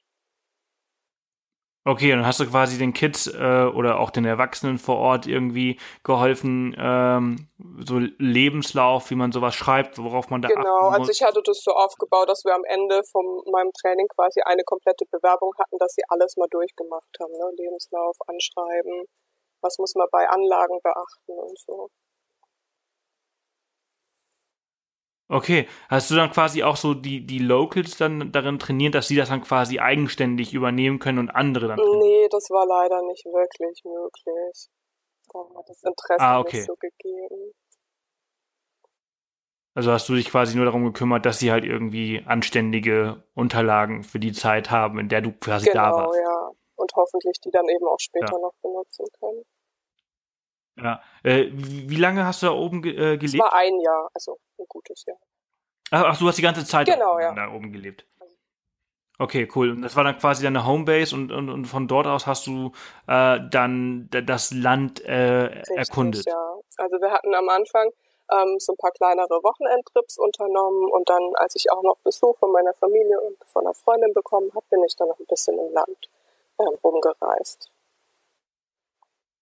Okay, 1.84 2.12
dann 2.12 2.28
hast 2.28 2.40
du 2.40 2.46
quasi 2.46 2.78
den 2.78 2.94
Kids 2.94 3.26
äh, 3.26 3.66
oder 3.66 4.00
auch 4.00 4.12
den 4.12 4.24
Erwachsenen 4.24 4.78
vor 4.78 4.98
Ort 4.98 5.26
irgendwie 5.26 5.80
geholfen, 6.04 6.76
ähm, 6.78 7.50
so 7.84 7.98
Lebenslauf, 7.98 9.10
wie 9.10 9.16
man 9.16 9.32
sowas 9.32 9.56
schreibt, 9.56 9.98
worauf 9.98 10.30
man 10.30 10.44
da 10.44 10.50
Genau, 10.50 10.90
also 10.90 11.10
ich 11.10 11.24
hatte 11.24 11.42
das 11.44 11.64
so 11.64 11.72
aufgebaut, 11.72 12.30
dass 12.30 12.46
wir 12.46 12.54
am 12.54 12.64
Ende 12.66 13.02
von 13.12 13.26
meinem 13.52 13.72
Training 13.74 14.08
quasi 14.10 14.42
eine 14.42 14.64
komplette 14.64 15.06
Bewerbung 15.10 15.54
hatten, 15.58 15.80
dass 15.80 15.94
sie 15.94 16.04
alles 16.08 16.38
mal 16.38 16.48
durchgemacht 16.52 17.18
haben, 17.20 17.32
ne? 17.32 17.52
Lebenslauf, 17.58 18.16
Anschreiben, 18.28 19.06
was 19.62 19.80
muss 19.80 19.96
man 19.96 20.08
bei 20.12 20.30
Anlagen 20.30 20.80
beachten 20.84 21.34
und 21.34 21.58
so. 21.58 21.90
Okay, 25.32 25.66
hast 25.88 26.12
du 26.12 26.16
dann 26.16 26.30
quasi 26.30 26.62
auch 26.62 26.76
so 26.76 26.94
die, 26.94 27.26
die 27.26 27.40
Locals 27.40 27.96
dann 27.96 28.34
darin 28.34 28.60
trainiert, 28.60 28.96
dass 28.96 29.08
sie 29.08 29.16
das 29.16 29.30
dann 29.30 29.42
quasi 29.42 29.80
eigenständig 29.80 30.54
übernehmen 30.54 31.00
können 31.00 31.20
und 31.20 31.30
andere 31.30 31.70
dann? 31.70 31.78
Trainieren? 31.78 32.00
Nee, 32.00 32.28
das 32.30 32.50
war 32.50 32.68
leider 32.68 33.02
nicht 33.04 33.24
wirklich 33.24 33.82
möglich. 33.86 34.68
Da 35.32 35.40
hat 35.58 35.70
das 35.70 35.84
Interesse 35.84 36.20
ah, 36.20 36.40
okay. 36.42 36.58
nicht 36.58 36.68
so 36.68 36.74
gegeben. 36.76 37.54
Also 39.74 39.94
hast 39.94 40.10
du 40.10 40.16
dich 40.16 40.30
quasi 40.30 40.58
nur 40.58 40.66
darum 40.66 40.84
gekümmert, 40.84 41.26
dass 41.26 41.40
sie 41.40 41.50
halt 41.50 41.64
irgendwie 41.64 42.26
anständige 42.26 43.24
Unterlagen 43.34 44.04
für 44.04 44.20
die 44.20 44.34
Zeit 44.34 44.70
haben, 44.70 45.00
in 45.00 45.08
der 45.08 45.22
du 45.22 45.32
quasi 45.32 45.68
genau, 45.68 45.82
da 45.82 45.92
warst. 45.92 46.18
Genau, 46.18 46.30
ja. 46.30 46.50
Und 46.76 46.92
hoffentlich 46.94 47.40
die 47.40 47.52
dann 47.52 47.70
eben 47.70 47.88
auch 47.88 48.00
später 48.02 48.34
ja. 48.34 48.38
noch 48.38 48.54
benutzen 48.62 49.06
können. 49.18 49.44
Ja. 50.78 51.02
Äh, 51.24 51.52
wie 51.54 51.96
lange 51.96 52.26
hast 52.26 52.42
du 52.42 52.48
da 52.48 52.54
oben 52.54 52.82
ge 52.82 52.92
äh, 52.92 53.18
gelebt? 53.18 53.36
Es 53.36 53.40
war 53.40 53.54
ein 53.54 53.80
Jahr, 53.80 54.10
also 54.14 54.38
ein 54.62 54.68
gutes 54.68 55.06
Jahr. 55.06 55.18
Ach, 55.92 56.04
ach 56.08 56.18
du 56.18 56.28
hast 56.28 56.38
die 56.38 56.42
ganze 56.42 56.66
Zeit 56.66 56.88
genau, 56.88 57.18
da, 57.18 57.22
ja. 57.22 57.34
da 57.34 57.54
oben 57.54 57.72
gelebt. 57.72 58.06
Okay, 59.20 59.48
cool. 59.56 59.70
Und 59.70 59.84
das 59.84 59.96
war 59.96 60.04
dann 60.04 60.18
quasi 60.18 60.44
deine 60.44 60.66
Homebase 60.66 61.16
und, 61.16 61.32
und, 61.32 61.50
und 61.50 61.66
von 61.66 61.88
dort 61.88 62.08
aus 62.08 62.26
hast 62.26 62.48
du 62.48 62.72
äh, 63.08 63.40
dann 63.52 64.10
das 64.10 64.52
Land 64.52 65.00
äh, 65.02 65.44
Richtig, 65.44 65.78
erkundet. 65.78 66.26
Ja, 66.26 66.56
also 66.78 67.00
wir 67.00 67.12
hatten 67.12 67.36
am 67.36 67.48
Anfang 67.50 67.92
ähm, 68.32 68.56
so 68.58 68.74
ein 68.74 68.78
paar 68.78 68.92
kleinere 68.92 69.44
Wochenendtrips 69.44 70.18
unternommen 70.18 70.90
und 70.92 71.08
dann, 71.08 71.34
als 71.36 71.56
ich 71.56 71.72
auch 71.72 71.84
noch 71.84 71.98
Besuch 72.04 72.38
von 72.40 72.52
meiner 72.52 72.74
Familie 72.74 73.20
und 73.22 73.38
von 73.46 73.66
einer 73.66 73.76
Freundin 73.76 74.14
bekommen 74.14 74.50
habe, 74.56 74.66
bin 74.72 74.84
ich 74.86 74.96
dann 74.96 75.10
noch 75.10 75.20
ein 75.20 75.28
bisschen 75.28 75.60
im 75.60 75.72
Land 75.72 76.10
äh, 76.58 76.64
rumgereist. 76.84 77.72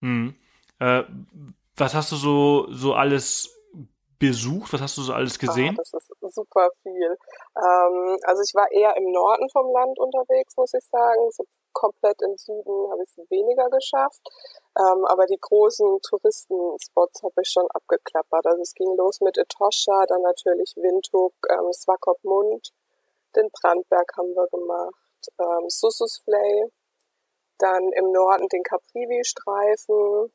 Hm. 0.01 0.35
Äh, 0.79 1.03
was 1.77 1.93
hast 1.93 2.11
du 2.11 2.15
so, 2.15 2.67
so 2.69 2.95
alles 2.95 3.58
besucht? 4.19 4.73
Was 4.73 4.81
hast 4.81 4.97
du 4.97 5.01
so 5.01 5.13
alles 5.13 5.37
ah, 5.37 5.45
gesehen? 5.45 5.75
Ah, 5.77 5.81
das 5.81 5.93
ist 5.93 6.35
super 6.35 6.69
viel. 6.83 7.17
Ähm, 7.57 8.17
also 8.23 8.43
ich 8.43 8.53
war 8.53 8.71
eher 8.71 8.95
im 8.97 9.11
Norden 9.11 9.49
vom 9.49 9.71
Land 9.71 9.97
unterwegs, 9.97 10.55
muss 10.57 10.73
ich 10.73 10.83
sagen. 10.85 11.31
So 11.31 11.45
komplett 11.73 12.21
im 12.21 12.37
Süden 12.37 12.91
habe 12.91 13.03
ich 13.03 13.09
es 13.09 13.29
weniger 13.29 13.69
geschafft. 13.69 14.21
Ähm, 14.77 15.05
aber 15.05 15.25
die 15.25 15.39
großen 15.39 16.01
Touristenspots 16.01 17.23
habe 17.23 17.41
ich 17.41 17.49
schon 17.49 17.67
abgeklappert. 17.73 18.45
Also 18.45 18.61
es 18.61 18.73
ging 18.73 18.95
los 18.95 19.21
mit 19.21 19.37
Etosha, 19.37 20.05
dann 20.07 20.21
natürlich 20.21 20.73
Windhoek, 20.75 21.33
ähm, 21.49 21.71
Swakopmund, 21.71 22.71
den 23.35 23.49
Brandberg 23.51 24.11
haben 24.17 24.33
wir 24.35 24.47
gemacht, 24.47 25.29
ähm, 25.39 25.69
Sussusflay, 25.69 26.71
dann 27.57 27.91
im 27.93 28.11
Norden 28.11 28.47
den 28.49 28.63
Caprivi-Streifen. 28.63 30.31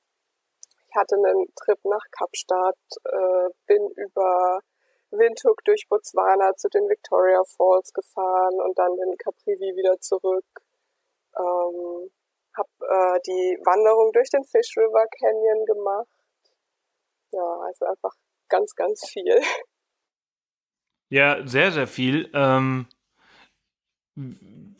Ich 0.95 1.01
hatte 1.01 1.17
einen 1.17 1.53
Trip 1.57 1.79
nach 1.83 2.05
Kapstadt, 2.13 2.79
äh, 3.05 3.49
bin 3.67 3.91
über 3.97 4.61
Windhoek 5.11 5.65
durch 5.65 5.89
Botswana 5.89 6.55
zu 6.55 6.69
den 6.69 6.89
Victoria 6.89 7.43
Falls 7.57 7.93
gefahren 7.93 8.61
und 8.61 8.79
dann 8.79 8.95
den 8.97 9.17
Caprivi 9.17 9.75
wieder 9.75 9.99
zurück. 9.99 10.47
Ähm, 11.37 12.11
hab 12.57 12.69
äh, 12.79 13.19
die 13.27 13.59
Wanderung 13.65 14.13
durch 14.13 14.31
den 14.31 14.45
Fish 14.45 14.77
River 14.77 15.05
Canyon 15.19 15.67
gemacht. 15.67 16.07
Ja, 17.33 17.59
also 17.67 17.87
einfach 17.87 18.15
ganz, 18.49 18.77
ganz 18.77 19.09
viel. 19.09 19.41
Ja, 21.11 21.45
sehr, 21.45 21.73
sehr 21.73 21.89
viel. 21.89 22.31
Ähm, 22.35 22.87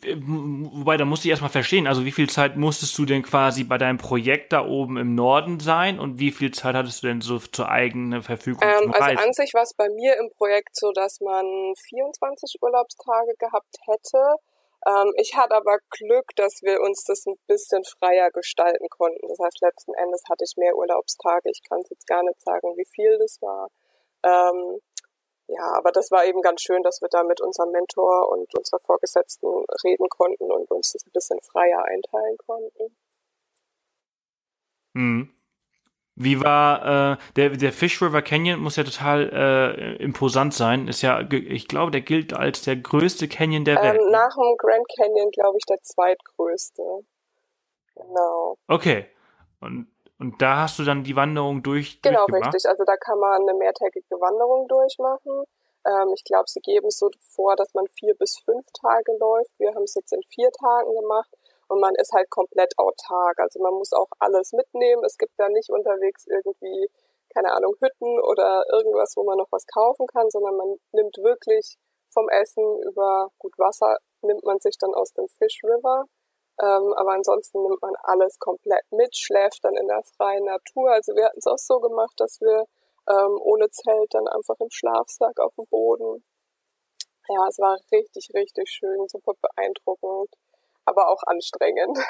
wobei, 0.01 0.97
da 0.97 1.05
musste 1.05 1.27
ich 1.27 1.31
erstmal 1.31 1.51
verstehen, 1.51 1.87
also 1.87 2.05
wie 2.05 2.11
viel 2.11 2.29
Zeit 2.29 2.57
musstest 2.57 2.97
du 2.97 3.05
denn 3.05 3.23
quasi 3.23 3.63
bei 3.63 3.77
deinem 3.77 3.97
Projekt 3.97 4.53
da 4.53 4.65
oben 4.65 4.97
im 4.97 5.15
Norden 5.15 5.59
sein 5.59 5.99
und 5.99 6.19
wie 6.19 6.31
viel 6.31 6.51
Zeit 6.51 6.75
hattest 6.75 7.03
du 7.03 7.07
denn 7.07 7.21
so 7.21 7.39
zur 7.39 7.69
eigenen 7.69 8.21
Verfügung? 8.21 8.61
Ähm, 8.63 8.93
also 8.93 9.19
an 9.19 9.33
sich 9.33 9.53
war 9.53 9.63
es 9.63 9.73
bei 9.73 9.89
mir 9.89 10.17
im 10.17 10.29
Projekt 10.37 10.75
so, 10.75 10.91
dass 10.91 11.19
man 11.21 11.45
24 11.89 12.61
Urlaubstage 12.61 13.33
gehabt 13.39 13.75
hätte. 13.85 14.35
Ähm, 14.87 15.13
ich 15.17 15.35
hatte 15.35 15.55
aber 15.55 15.79
Glück, 15.89 16.35
dass 16.35 16.61
wir 16.61 16.81
uns 16.81 17.03
das 17.05 17.25
ein 17.25 17.35
bisschen 17.47 17.83
freier 17.83 18.29
gestalten 18.31 18.87
konnten. 18.89 19.27
Das 19.27 19.39
heißt, 19.39 19.61
letzten 19.61 19.93
Endes 19.95 20.23
hatte 20.29 20.43
ich 20.43 20.57
mehr 20.57 20.75
Urlaubstage. 20.75 21.49
Ich 21.49 21.61
kann 21.67 21.81
es 21.81 21.89
jetzt 21.89 22.07
gar 22.07 22.23
nicht 22.23 22.41
sagen, 22.41 22.75
wie 22.77 22.87
viel 22.93 23.17
das 23.17 23.41
war. 23.41 23.69
Ähm, 24.23 24.79
ja, 25.47 25.73
aber 25.77 25.91
das 25.91 26.09
war 26.11 26.25
eben 26.25 26.41
ganz 26.41 26.61
schön, 26.61 26.81
dass 26.83 27.01
wir 27.01 27.09
da 27.09 27.23
mit 27.23 27.39
unserem 27.41 27.71
Mentor 27.71 28.29
und 28.29 28.53
unserer 28.57 28.79
Vorgesetzten 28.79 29.47
reden 29.83 30.09
konnten 30.09 30.51
und 30.51 30.69
uns 30.71 30.93
das 30.93 31.05
ein 31.05 31.11
bisschen 31.11 31.39
freier 31.41 31.83
einteilen 31.85 32.37
konnten. 32.45 32.95
Hm. 34.95 35.31
Wie 36.17 36.41
war 36.41 37.13
äh, 37.13 37.17
der 37.35 37.49
der 37.49 37.73
Fish 37.73 38.01
River 38.01 38.21
Canyon 38.21 38.61
muss 38.61 38.77
ja 38.77 38.85
total 38.85 39.29
äh, 39.33 39.95
imposant 40.01 40.53
sein. 40.53 40.87
Ist 40.87 41.01
ja, 41.01 41.19
ich 41.29 41.67
glaube, 41.67 41.91
der 41.91 42.01
gilt 42.01 42.33
als 42.33 42.61
der 42.61 42.77
größte 42.77 43.27
Canyon 43.27 43.65
der 43.65 43.75
Welt. 43.81 43.99
Ähm, 43.99 44.11
nach 44.11 44.33
dem 44.33 44.55
Grand 44.57 44.87
Canyon 44.97 45.29
glaube 45.31 45.57
ich 45.57 45.65
der 45.65 45.81
zweitgrößte. 45.81 46.81
Genau. 47.95 48.57
Okay. 48.67 49.07
Und 49.59 49.87
und 50.17 50.41
da 50.41 50.63
hast 50.63 50.79
du 50.79 50.83
dann 50.83 51.03
die 51.03 51.15
Wanderung 51.15 51.61
durch. 51.61 52.01
Genau, 52.01 52.25
richtig. 52.25 52.65
Also 52.65 52.83
da 52.85 52.95
kann 52.97 53.19
man 53.19 53.41
eine 53.41 53.53
mehrtägige 53.53 54.15
Wanderung 54.19 54.67
durchmachen. 54.67 55.43
Ähm, 55.85 56.13
ich 56.15 56.23
glaube, 56.23 56.45
sie 56.47 56.61
geben 56.61 56.89
so 56.89 57.09
vor, 57.19 57.55
dass 57.55 57.73
man 57.73 57.85
vier 57.99 58.15
bis 58.15 58.37
fünf 58.39 58.65
Tage 58.79 59.11
läuft. 59.19 59.51
Wir 59.59 59.73
haben 59.75 59.83
es 59.83 59.95
jetzt 59.95 60.13
in 60.13 60.23
vier 60.23 60.51
Tagen 60.51 60.93
gemacht 60.95 61.29
und 61.67 61.81
man 61.81 61.95
ist 61.95 62.13
halt 62.13 62.29
komplett 62.29 62.73
autark. 62.77 63.39
Also 63.39 63.61
man 63.61 63.73
muss 63.73 63.91
auch 63.91 64.09
alles 64.19 64.53
mitnehmen. 64.53 65.03
Es 65.03 65.17
gibt 65.17 65.33
da 65.37 65.49
nicht 65.49 65.69
unterwegs 65.69 66.25
irgendwie, 66.27 66.89
keine 67.33 67.51
Ahnung, 67.51 67.75
Hütten 67.81 68.19
oder 68.21 68.63
irgendwas, 68.71 69.13
wo 69.17 69.23
man 69.23 69.37
noch 69.37 69.51
was 69.51 69.65
kaufen 69.67 70.07
kann, 70.07 70.29
sondern 70.29 70.55
man 70.55 70.77
nimmt 70.93 71.17
wirklich 71.17 71.77
vom 72.09 72.29
Essen 72.29 72.63
über 72.83 73.29
gut 73.37 73.53
Wasser 73.57 73.97
nimmt 74.21 74.43
man 74.43 74.59
sich 74.59 74.77
dann 74.79 74.93
aus 74.93 75.11
dem 75.13 75.27
Fish 75.27 75.61
River 75.63 76.05
ähm, 76.61 76.93
aber 76.95 77.11
ansonsten 77.11 77.61
nimmt 77.61 77.81
man 77.81 77.93
alles 78.03 78.39
komplett 78.39 78.83
mit, 78.91 79.15
schläft 79.15 79.63
dann 79.63 79.75
in 79.75 79.87
der 79.87 80.03
freien 80.15 80.45
Natur. 80.45 80.91
Also 80.91 81.13
wir 81.13 81.25
hatten 81.25 81.39
es 81.39 81.47
auch 81.47 81.57
so 81.57 81.79
gemacht, 81.79 82.13
dass 82.17 82.39
wir 82.39 82.65
ähm, 83.09 83.39
ohne 83.41 83.69
Zelt 83.69 84.13
dann 84.13 84.27
einfach 84.27 84.55
im 84.59 84.69
Schlafsack 84.71 85.39
auf 85.39 85.53
dem 85.55 85.65
Boden. 85.69 86.23
Ja, 87.27 87.47
es 87.49 87.57
war 87.59 87.77
richtig, 87.91 88.29
richtig 88.33 88.69
schön, 88.69 89.07
super 89.07 89.33
beeindruckend, 89.41 90.33
aber 90.85 91.09
auch 91.09 91.23
anstrengend. 91.25 91.97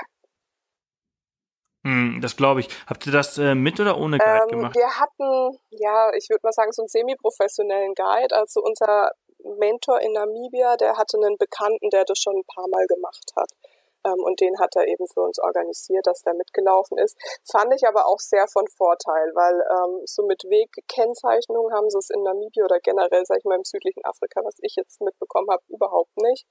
Hm, 1.85 2.19
das 2.19 2.35
glaube 2.35 2.61
ich. 2.61 2.69
Habt 2.87 3.05
ihr 3.05 3.11
das 3.13 3.37
äh, 3.37 3.53
mit 3.53 3.79
oder 3.79 3.99
ohne 3.99 4.17
Guide 4.17 4.45
ähm, 4.45 4.49
gemacht? 4.49 4.75
Wir 4.75 4.89
hatten, 4.99 5.59
ja, 5.69 6.11
ich 6.15 6.27
würde 6.31 6.39
mal 6.41 6.51
sagen, 6.51 6.71
so 6.71 6.81
einen 6.81 6.89
semi-professionellen 6.89 7.93
Guide. 7.93 8.35
Also 8.35 8.59
unser 8.63 9.11
Mentor 9.59 10.01
in 10.01 10.13
Namibia, 10.13 10.77
der 10.77 10.97
hatte 10.97 11.17
einen 11.17 11.37
Bekannten, 11.37 11.91
der 11.91 12.03
das 12.03 12.17
schon 12.17 12.37
ein 12.37 12.43
paar 12.47 12.67
Mal 12.69 12.87
gemacht 12.87 13.31
hat. 13.35 13.49
Ähm, 14.05 14.23
und 14.23 14.39
den 14.39 14.59
hat 14.59 14.75
er 14.75 14.87
eben 14.87 15.07
für 15.07 15.21
uns 15.21 15.39
organisiert, 15.39 16.05
dass 16.07 16.21
der 16.21 16.35
mitgelaufen 16.35 16.97
ist. 16.97 17.17
Fand 17.49 17.73
ich 17.73 17.87
aber 17.87 18.05
auch 18.05 18.19
sehr 18.19 18.47
von 18.47 18.67
Vorteil, 18.67 19.31
weil 19.33 19.55
ähm, 19.71 20.01
so 20.05 20.23
mit 20.23 20.43
Wegkennzeichnung 20.43 21.73
haben 21.73 21.89
sie 21.89 21.97
es 21.97 22.09
in 22.09 22.23
Namibia 22.23 22.65
oder 22.65 22.79
generell, 22.79 23.25
sag 23.25 23.39
ich 23.39 23.45
mal, 23.45 23.57
im 23.57 23.65
südlichen 23.65 24.05
Afrika, 24.05 24.41
was 24.43 24.55
ich 24.61 24.75
jetzt 24.75 25.01
mitbekommen 25.01 25.49
habe, 25.49 25.63
überhaupt 25.67 26.15
nicht. 26.17 26.45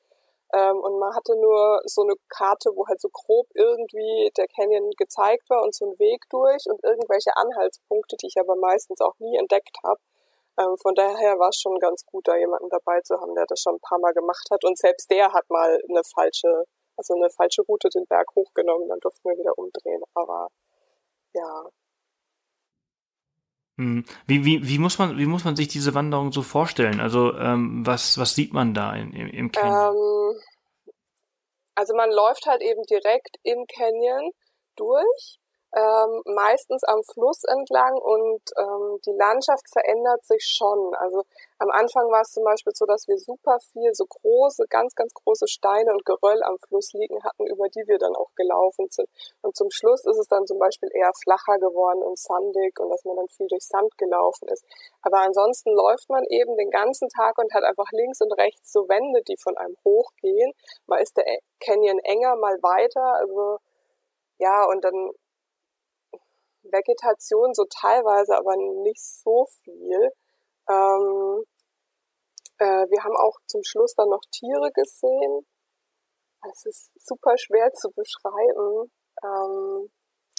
Ähm, 0.53 0.79
und 0.81 0.99
man 0.99 1.15
hatte 1.15 1.35
nur 1.37 1.81
so 1.85 2.03
eine 2.03 2.15
Karte, 2.29 2.71
wo 2.75 2.87
halt 2.87 3.01
so 3.01 3.09
grob 3.13 3.47
irgendwie 3.55 4.31
der 4.37 4.47
Canyon 4.49 4.91
gezeigt 4.97 5.49
war 5.49 5.63
und 5.63 5.75
so 5.75 5.87
ein 5.87 5.99
Weg 5.99 6.25
durch 6.31 6.65
und 6.67 6.83
irgendwelche 6.85 7.37
Anhaltspunkte, 7.37 8.17
die 8.17 8.27
ich 8.27 8.37
aber 8.39 8.57
meistens 8.57 9.01
auch 9.01 9.19
nie 9.19 9.37
entdeckt 9.37 9.77
habe. 9.85 10.01
Ähm, 10.59 10.77
von 10.81 10.95
daher 10.95 11.39
war 11.39 11.49
es 11.49 11.57
schon 11.61 11.79
ganz 11.79 12.05
gut, 12.07 12.29
da 12.29 12.37
jemanden 12.37 12.69
dabei 12.69 13.01
zu 13.01 13.21
haben, 13.21 13.35
der 13.35 13.47
das 13.49 13.61
schon 13.61 13.77
ein 13.77 13.81
paar 13.81 13.99
Mal 13.99 14.13
gemacht 14.13 14.49
hat. 14.51 14.65
Und 14.65 14.79
selbst 14.79 15.11
der 15.11 15.33
hat 15.33 15.49
mal 15.51 15.81
eine 15.89 16.03
falsche 16.05 16.65
also 16.97 17.15
eine 17.15 17.31
falsche 17.31 17.63
Route 17.63 17.89
den 17.89 18.07
Berg 18.07 18.29
hochgenommen, 18.35 18.89
dann 18.89 19.01
durften 19.01 19.29
wir 19.29 19.39
wieder 19.39 19.57
umdrehen. 19.59 20.03
Aber 20.15 20.49
ja. 21.35 21.69
Hm. 23.79 24.05
Wie, 24.27 24.45
wie, 24.45 24.69
wie, 24.69 24.79
muss 24.79 24.99
man, 24.99 25.19
wie 25.19 25.27
muss 25.27 25.45
man 25.45 25.57
sich 25.57 25.69
diese 25.69 25.95
Wanderung 25.95 26.31
so 26.33 26.43
vorstellen? 26.43 27.01
Also 27.01 27.35
ähm, 27.35 27.85
was, 27.85 28.19
was 28.19 28.35
sieht 28.35 28.53
man 28.53 28.73
da 28.73 28.95
in, 28.95 29.13
im, 29.13 29.29
im 29.29 29.53
Canyon? 29.53 29.97
Ähm, 29.97 30.41
also 31.75 31.95
man 31.97 32.11
läuft 32.11 32.47
halt 32.47 32.63
eben 32.63 32.83
direkt 32.85 33.37
im 33.43 33.67
Canyon 33.67 34.31
durch 34.77 35.39
ähm, 35.75 36.23
meistens 36.25 36.85
am 36.85 37.03
Fluss 37.03 37.43
entlang 37.45 37.95
und 37.95 38.43
ähm, 38.57 39.01
die 39.05 39.13
Landschaft 39.13 39.69
verändert 39.69 40.25
sich 40.25 40.47
schon. 40.47 40.95
Also 40.95 41.25
am 41.59 41.71
Anfang 41.71 42.11
war 42.11 42.21
es 42.23 42.31
zum 42.31 42.45
Beispiel 42.45 42.73
so, 42.75 42.87
dass 42.87 43.09
wir 43.09 43.19
super 43.19 43.59
viel 43.73 43.93
so 43.93 44.07
große, 44.07 44.67
ganz, 44.71 44.95
ganz 44.95 45.13
große 45.15 45.49
Steine 45.49 45.93
und 45.93 46.05
Geröll 46.05 46.43
am 46.45 46.59
Fluss 46.59 46.93
liegen 46.93 47.23
hatten, 47.25 47.47
über 47.47 47.69
die 47.69 47.83
wir 47.89 47.99
dann 47.99 48.15
auch 48.15 48.31
gelaufen 48.37 48.87
sind. 48.91 49.09
Und 49.43 49.57
zum 49.57 49.71
Schluss 49.71 50.05
ist 50.05 50.19
es 50.19 50.29
dann 50.29 50.47
zum 50.47 50.59
Beispiel 50.59 50.91
eher 50.95 51.11
flacher 51.23 51.59
geworden 51.59 52.03
und 52.03 52.19
sandig 52.19 52.79
und 52.79 52.91
dass 52.91 53.05
man 53.05 53.17
dann 53.17 53.29
viel 53.29 53.49
durch 53.49 53.65
Sand 53.65 53.99
gelaufen 53.99 54.49
ist. 54.49 54.65
Aber 55.03 55.23
ansonsten 55.23 55.71
läuft 55.75 56.09
man 56.09 56.23
eben 56.29 56.57
den 56.57 56.71
ganzen 56.71 57.09
Tag 57.09 57.37
und 57.39 57.53
hat 57.53 57.65
einfach 57.65 57.91
links 57.91 58.21
und 58.21 58.33
rechts 58.33 58.73
so 58.73 58.89
Wände, 58.89 59.23
die 59.27 59.37
von 59.37 59.57
einem 59.57 59.77
hochgehen. 59.85 60.53
Mal 60.87 61.03
ist 61.03 61.17
der 61.17 61.25
Canyon 61.59 61.99
enger, 61.99 62.37
mal 62.37 62.59
weiter. 62.63 63.03
Also 63.19 63.59
ja, 64.39 64.65
und 64.67 64.85
dann 64.85 65.11
Vegetation 66.75 67.55
so 67.55 67.65
teilweise, 67.71 68.37
aber 68.37 68.57
nicht 68.57 69.03
so 69.03 69.47
viel. 69.63 70.11
Ähm, 70.69 71.45
äh, 72.59 72.87
wir 72.91 73.05
haben 73.05 73.17
auch 73.17 73.39
zum 73.47 73.63
Schluss 73.65 73.95
dann 73.95 74.09
noch 74.09 74.23
Tiere 74.31 74.71
gesehen. 74.73 75.47
Es 76.51 76.67
ist 76.67 76.93
super 76.97 77.39
schwer 77.39 77.73
zu 77.73 77.91
beschreiben. 77.91 78.91
Ähm, 79.23 79.91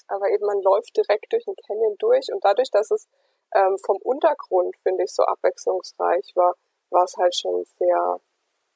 aber 0.07 0.29
eben 0.29 0.45
man 0.45 0.61
läuft 0.61 0.95
direkt 0.95 1.31
durch 1.31 1.45
den 1.45 1.55
Canyon 1.65 1.95
durch 1.97 2.27
und 2.31 2.43
dadurch, 2.43 2.69
dass 2.69 2.91
es 2.91 3.07
ähm, 3.55 3.77
vom 3.83 3.97
Untergrund, 3.97 4.75
finde 4.83 5.03
ich, 5.03 5.13
so 5.13 5.23
abwechslungsreich 5.23 6.33
war, 6.35 6.55
war 6.91 7.03
es 7.05 7.15
halt 7.17 7.35
schon 7.35 7.63
sehr 7.77 8.19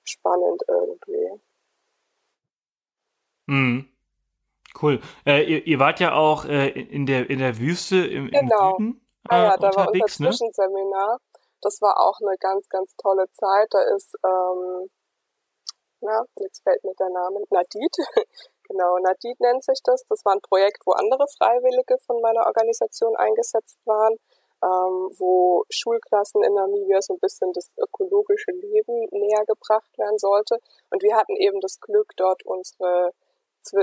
spannend 0.03 0.63
irgendwie. 0.67 1.41
Mhm. 3.47 3.98
Cool. 4.81 5.01
Äh, 5.25 5.43
ihr, 5.43 5.65
ihr, 5.65 5.79
wart 5.79 5.99
ja 5.99 6.13
auch 6.13 6.45
äh, 6.45 6.69
in, 6.69 7.05
der, 7.05 7.29
in 7.29 7.39
der 7.39 7.57
Wüste 7.57 7.97
im, 7.97 8.29
genau. 8.29 8.77
im 8.77 8.93
Süden. 8.93 9.07
Äh, 9.29 9.35
ah 9.35 9.43
ja, 9.43 9.57
da 9.57 9.75
war 9.75 9.87
unser 9.89 10.23
ne? 10.23 10.29
Zwischenseminar. 10.29 11.17
Das 11.61 11.81
war 11.81 11.99
auch 11.99 12.19
eine 12.21 12.37
ganz, 12.37 12.69
ganz 12.69 12.95
tolle 12.95 13.25
Zeit. 13.33 13.67
Da 13.71 13.81
ist, 13.95 14.15
ähm, 14.25 14.89
na, 16.01 16.23
jetzt 16.37 16.63
fällt 16.63 16.83
mir 16.83 16.93
der 16.97 17.09
Name, 17.09 17.43
Nadid. 17.49 17.95
genau, 18.69 18.97
Nadid 18.99 19.39
nennt 19.39 19.63
sich 19.63 19.79
das. 19.83 20.05
Das 20.05 20.23
war 20.23 20.33
ein 20.33 20.41
Projekt, 20.41 20.85
wo 20.85 20.91
andere 20.91 21.25
Freiwillige 21.37 21.97
von 22.05 22.21
meiner 22.21 22.45
Organisation 22.45 23.15
eingesetzt 23.17 23.79
waren. 23.85 24.17
ähm, 24.63 25.11
wo 25.17 25.63
Schulklassen 25.69 26.43
in 26.43 26.53
Namibia 26.53 27.01
so 27.01 27.13
ein 27.13 27.19
bisschen 27.19 27.53
das 27.53 27.71
ökologische 27.77 28.51
Leben 28.51 29.07
näher 29.11 29.45
gebracht 29.45 29.97
werden 29.97 30.17
sollte. 30.17 30.57
Und 30.89 31.01
wir 31.01 31.15
hatten 31.15 31.35
eben 31.37 31.61
das 31.61 31.79
Glück, 31.79 32.11
dort 32.17 32.45
unsere, 32.45 33.11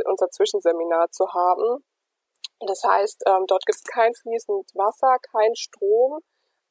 unser 0.06 0.30
Zwischenseminar 0.30 1.10
zu 1.10 1.26
haben. 1.32 1.84
Das 2.60 2.82
heißt, 2.84 3.24
ähm, 3.26 3.44
dort 3.46 3.66
gibt 3.66 3.78
es 3.78 3.84
kein 3.84 4.14
fließend 4.14 4.70
Wasser, 4.74 5.16
kein 5.32 5.54
Strom. 5.54 6.20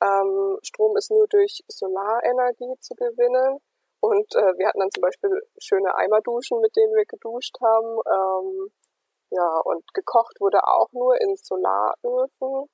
Ähm, 0.02 0.58
Strom 0.64 0.98
ist 0.98 1.12
nur 1.12 1.28
durch 1.28 1.64
Solarenergie 1.68 2.76
zu 2.80 2.96
gewinnen. 2.96 3.60
Und 4.00 4.36
äh, 4.36 4.58
wir 4.58 4.68
hatten 4.68 4.80
dann 4.80 4.92
zum 4.92 5.02
Beispiel 5.02 5.32
schöne 5.58 5.96
Eimerduschen, 5.96 6.60
mit 6.60 6.76
denen 6.76 6.94
wir 6.94 7.06
geduscht 7.06 7.56
haben. 7.62 8.00
Ähm, 8.08 8.72
ja, 9.32 9.60
und 9.64 9.84
gekocht 9.94 10.40
wurde 10.40 10.64
auch 10.64 10.92
nur 10.92 11.20
in 11.22 11.36
Solaröfen. 11.36 12.70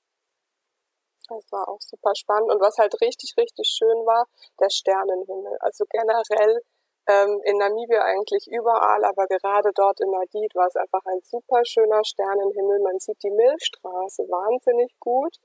Das 1.30 1.52
war 1.52 1.68
auch 1.70 1.80
super 1.80 2.14
spannend. 2.16 2.52
Und 2.52 2.60
was 2.62 2.78
halt 2.78 3.00
richtig, 3.02 3.36
richtig 3.38 3.68
schön 3.68 4.06
war, 4.06 4.28
der 4.60 4.70
Sternenhimmel. 4.70 5.58
Also 5.60 5.86
generell 5.90 6.62
ähm, 7.08 7.42
in 7.46 7.58
Namibia 7.58 8.02
eigentlich 8.02 8.48
überall, 8.48 9.04
aber 9.06 9.28
gerade 9.28 9.72
dort 9.74 10.00
in 10.02 10.12
Nadid 10.12 10.54
war 10.56 10.68
es 10.68 10.76
einfach 10.76 11.06
ein 11.06 11.22
super 11.24 11.66
schöner 11.66 12.04
Sternenhimmel. 12.04 12.80
Man 12.80 13.00
sieht 13.00 13.22
die 13.24 13.32
Milchstraße 13.32 14.24
wahnsinnig 14.30 14.94
gut. 15.00 15.38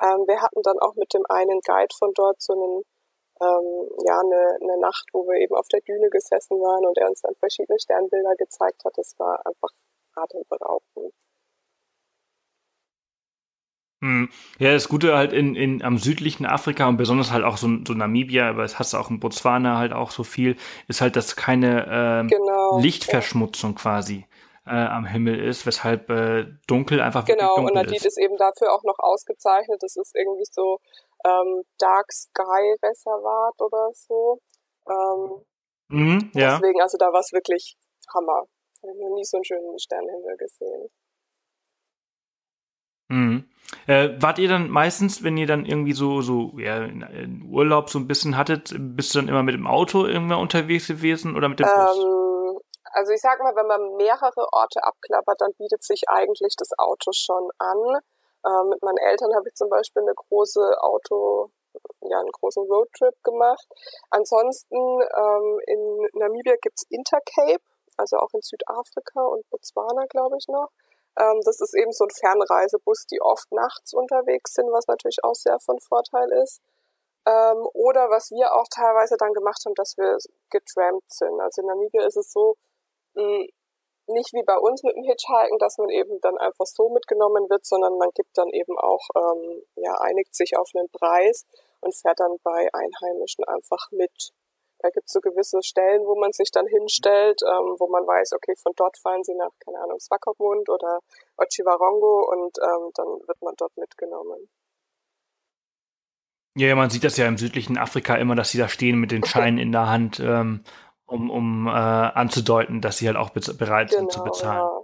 Ähm, 0.00 0.26
wir 0.26 0.42
hatten 0.42 0.62
dann 0.62 0.78
auch 0.80 0.94
mit 0.96 1.14
dem 1.14 1.24
einen 1.28 1.60
Guide 1.60 1.94
von 1.96 2.12
dort 2.14 2.40
so 2.40 2.52
einen 2.52 2.82
ähm, 3.40 3.88
ja, 4.06 4.20
eine, 4.20 4.58
eine 4.60 4.78
Nacht, 4.78 5.08
wo 5.12 5.26
wir 5.26 5.40
eben 5.40 5.54
auf 5.54 5.68
der 5.68 5.80
Düne 5.80 6.08
gesessen 6.10 6.60
waren 6.60 6.86
und 6.86 6.98
er 6.98 7.08
uns 7.08 7.22
dann 7.22 7.34
verschiedene 7.36 7.78
Sternbilder 7.78 8.34
gezeigt 8.36 8.84
hat. 8.84 8.96
Das 8.96 9.18
war 9.18 9.44
einfach 9.44 9.70
atemberaubend. 10.14 11.14
Hm. 14.04 14.28
Ja, 14.58 14.74
das 14.74 14.88
Gute 14.88 15.16
halt 15.16 15.32
in, 15.32 15.56
in, 15.56 15.82
am 15.82 15.96
südlichen 15.96 16.44
Afrika 16.44 16.86
und 16.86 16.98
besonders 16.98 17.30
halt 17.30 17.42
auch 17.42 17.56
so, 17.56 17.68
so 17.88 17.94
Namibia, 17.94 18.50
aber 18.50 18.62
es 18.62 18.78
hast 18.78 18.92
du 18.92 18.98
auch 18.98 19.08
in 19.08 19.18
Botswana 19.18 19.78
halt 19.78 19.94
auch 19.94 20.10
so 20.10 20.24
viel, 20.24 20.58
ist 20.88 21.00
halt, 21.00 21.16
dass 21.16 21.36
keine 21.36 21.86
ähm, 21.90 22.28
genau, 22.28 22.78
Lichtverschmutzung 22.80 23.70
ja. 23.70 23.76
quasi 23.78 24.26
äh, 24.66 24.72
am 24.72 25.06
Himmel 25.06 25.42
ist, 25.42 25.64
weshalb 25.64 26.10
äh, 26.10 26.44
dunkel 26.66 27.00
einfach 27.00 27.24
genau, 27.24 27.56
dunkel 27.56 27.64
und 27.64 27.74
Nadid 27.76 27.96
ist. 27.96 28.04
ist 28.04 28.18
eben 28.18 28.36
dafür 28.36 28.74
auch 28.74 28.82
noch 28.82 28.98
ausgezeichnet. 28.98 29.78
Das 29.82 29.96
ist 29.96 30.14
irgendwie 30.14 30.44
so 30.50 30.80
ähm, 31.24 31.62
Dark 31.78 32.12
Sky 32.12 32.76
Reservat 32.82 33.58
oder 33.58 33.88
so. 33.94 34.38
Ähm, 34.86 35.46
mhm, 35.88 36.30
ja. 36.34 36.58
Deswegen, 36.58 36.82
also 36.82 36.98
da 36.98 37.10
war 37.10 37.20
es 37.20 37.32
wirklich 37.32 37.78
Hammer. 38.12 38.42
Ich 38.82 38.90
habe 38.90 39.00
noch 39.00 39.14
nie 39.14 39.24
so 39.24 39.38
einen 39.38 39.44
schönen 39.44 39.78
Sternenhimmel 39.78 40.36
gesehen. 40.36 40.90
Mhm. 43.08 43.48
Äh, 43.86 44.10
wart 44.20 44.38
ihr 44.38 44.48
dann 44.48 44.70
meistens, 44.70 45.22
wenn 45.22 45.36
ihr 45.36 45.46
dann 45.46 45.66
irgendwie 45.66 45.92
so, 45.92 46.22
so 46.22 46.52
ja, 46.58 46.86
Urlaub 47.50 47.90
so 47.90 47.98
ein 47.98 48.06
bisschen 48.06 48.36
hattet, 48.36 48.74
bist 48.78 49.14
du 49.14 49.18
dann 49.18 49.28
immer 49.28 49.42
mit 49.42 49.54
dem 49.54 49.66
Auto 49.66 50.06
irgendwann 50.06 50.40
unterwegs 50.40 50.86
gewesen 50.86 51.36
oder 51.36 51.48
mit 51.48 51.60
dem? 51.60 51.66
Ähm, 51.66 52.60
also 52.92 53.12
ich 53.12 53.20
sag 53.20 53.40
mal, 53.40 53.56
wenn 53.56 53.66
man 53.66 53.96
mehrere 53.96 54.52
Orte 54.52 54.82
abklappert, 54.84 55.40
dann 55.40 55.52
bietet 55.58 55.82
sich 55.82 56.08
eigentlich 56.08 56.54
das 56.56 56.70
Auto 56.78 57.10
schon 57.12 57.50
an. 57.58 58.00
Ähm, 58.46 58.68
mit 58.68 58.82
meinen 58.82 58.98
Eltern 58.98 59.34
habe 59.34 59.48
ich 59.48 59.54
zum 59.54 59.68
Beispiel 59.68 60.02
eine 60.02 60.14
große 60.14 60.80
Auto, 60.80 61.50
ja, 62.02 62.20
einen 62.20 62.30
großen 62.30 62.62
Roadtrip 62.62 63.14
gemacht. 63.24 63.66
Ansonsten 64.10 64.76
ähm, 64.76 65.60
in 65.66 66.08
Namibia 66.14 66.54
gibt's 66.62 66.84
Intercape, 66.88 67.64
also 67.96 68.18
auch 68.18 68.32
in 68.32 68.42
Südafrika 68.42 69.22
und 69.22 69.48
Botswana, 69.50 70.04
glaube 70.08 70.36
ich 70.38 70.46
noch. 70.48 70.70
Ähm, 71.18 71.40
das 71.44 71.60
ist 71.60 71.74
eben 71.74 71.92
so 71.92 72.04
ein 72.04 72.10
Fernreisebus, 72.10 73.06
die 73.06 73.20
oft 73.20 73.50
nachts 73.52 73.94
unterwegs 73.94 74.54
sind, 74.54 74.70
was 74.72 74.86
natürlich 74.86 75.22
auch 75.22 75.34
sehr 75.34 75.58
von 75.60 75.78
Vorteil 75.80 76.30
ist. 76.42 76.60
Ähm, 77.26 77.66
oder 77.72 78.10
was 78.10 78.30
wir 78.30 78.52
auch 78.54 78.66
teilweise 78.68 79.16
dann 79.16 79.32
gemacht 79.32 79.62
haben, 79.64 79.74
dass 79.74 79.96
wir 79.96 80.18
getrampt 80.50 81.10
sind. 81.12 81.40
Also 81.40 81.62
in 81.62 81.68
Namibia 81.68 82.04
ist 82.06 82.16
es 82.16 82.32
so, 82.32 82.56
mh, 83.14 83.46
nicht 84.06 84.32
wie 84.34 84.42
bei 84.42 84.58
uns 84.58 84.82
mit 84.82 84.96
dem 84.96 85.04
Hitchhiken, 85.04 85.58
dass 85.58 85.78
man 85.78 85.88
eben 85.88 86.20
dann 86.20 86.36
einfach 86.38 86.66
so 86.66 86.90
mitgenommen 86.90 87.48
wird, 87.48 87.64
sondern 87.64 87.96
man 87.96 88.10
gibt 88.14 88.36
dann 88.36 88.50
eben 88.50 88.78
auch, 88.78 89.08
ähm, 89.16 89.62
ja, 89.76 89.94
einigt 90.00 90.34
sich 90.34 90.56
auf 90.58 90.70
einen 90.74 90.90
Preis 90.90 91.46
und 91.80 91.94
fährt 91.94 92.20
dann 92.20 92.36
bei 92.42 92.68
Einheimischen 92.72 93.44
einfach 93.44 93.90
mit. 93.90 94.32
Da 94.78 94.90
gibt 94.90 95.06
es 95.06 95.12
so 95.12 95.20
gewisse 95.20 95.62
Stellen, 95.62 96.04
wo 96.04 96.14
man 96.14 96.32
sich 96.32 96.50
dann 96.50 96.66
hinstellt, 96.66 97.40
ähm, 97.42 97.76
wo 97.78 97.88
man 97.88 98.06
weiß, 98.06 98.32
okay, 98.34 98.54
von 98.62 98.72
dort 98.76 98.98
fahren 98.98 99.24
sie 99.24 99.34
nach, 99.34 99.50
keine 99.64 99.78
Ahnung, 99.80 99.98
Swakopmund 99.98 100.68
oder 100.68 101.00
Ochiwarongo 101.36 102.30
und 102.30 102.58
ähm, 102.58 102.90
dann 102.94 103.06
wird 103.26 103.40
man 103.40 103.54
dort 103.56 103.76
mitgenommen. 103.76 104.48
Ja, 106.56 106.74
man 106.76 106.90
sieht 106.90 107.02
das 107.02 107.16
ja 107.16 107.26
im 107.26 107.38
südlichen 107.38 107.78
Afrika 107.78 108.16
immer, 108.16 108.36
dass 108.36 108.50
sie 108.50 108.58
da 108.58 108.68
stehen 108.68 108.98
mit 108.98 109.10
den 109.10 109.24
Scheinen 109.24 109.58
in 109.58 109.72
der 109.72 109.88
Hand. 109.88 110.20
Ähm, 110.20 110.64
um, 111.06 111.30
um 111.30 111.66
äh, 111.66 111.70
anzudeuten, 111.70 112.80
dass 112.80 112.98
sie 112.98 113.06
halt 113.06 113.16
auch 113.16 113.30
bereit 113.30 113.90
genau, 113.90 114.00
sind 114.00 114.12
zu 114.12 114.20
genau, 114.20 114.30
bezahlen. 114.30 114.58
Ja. 114.58 114.80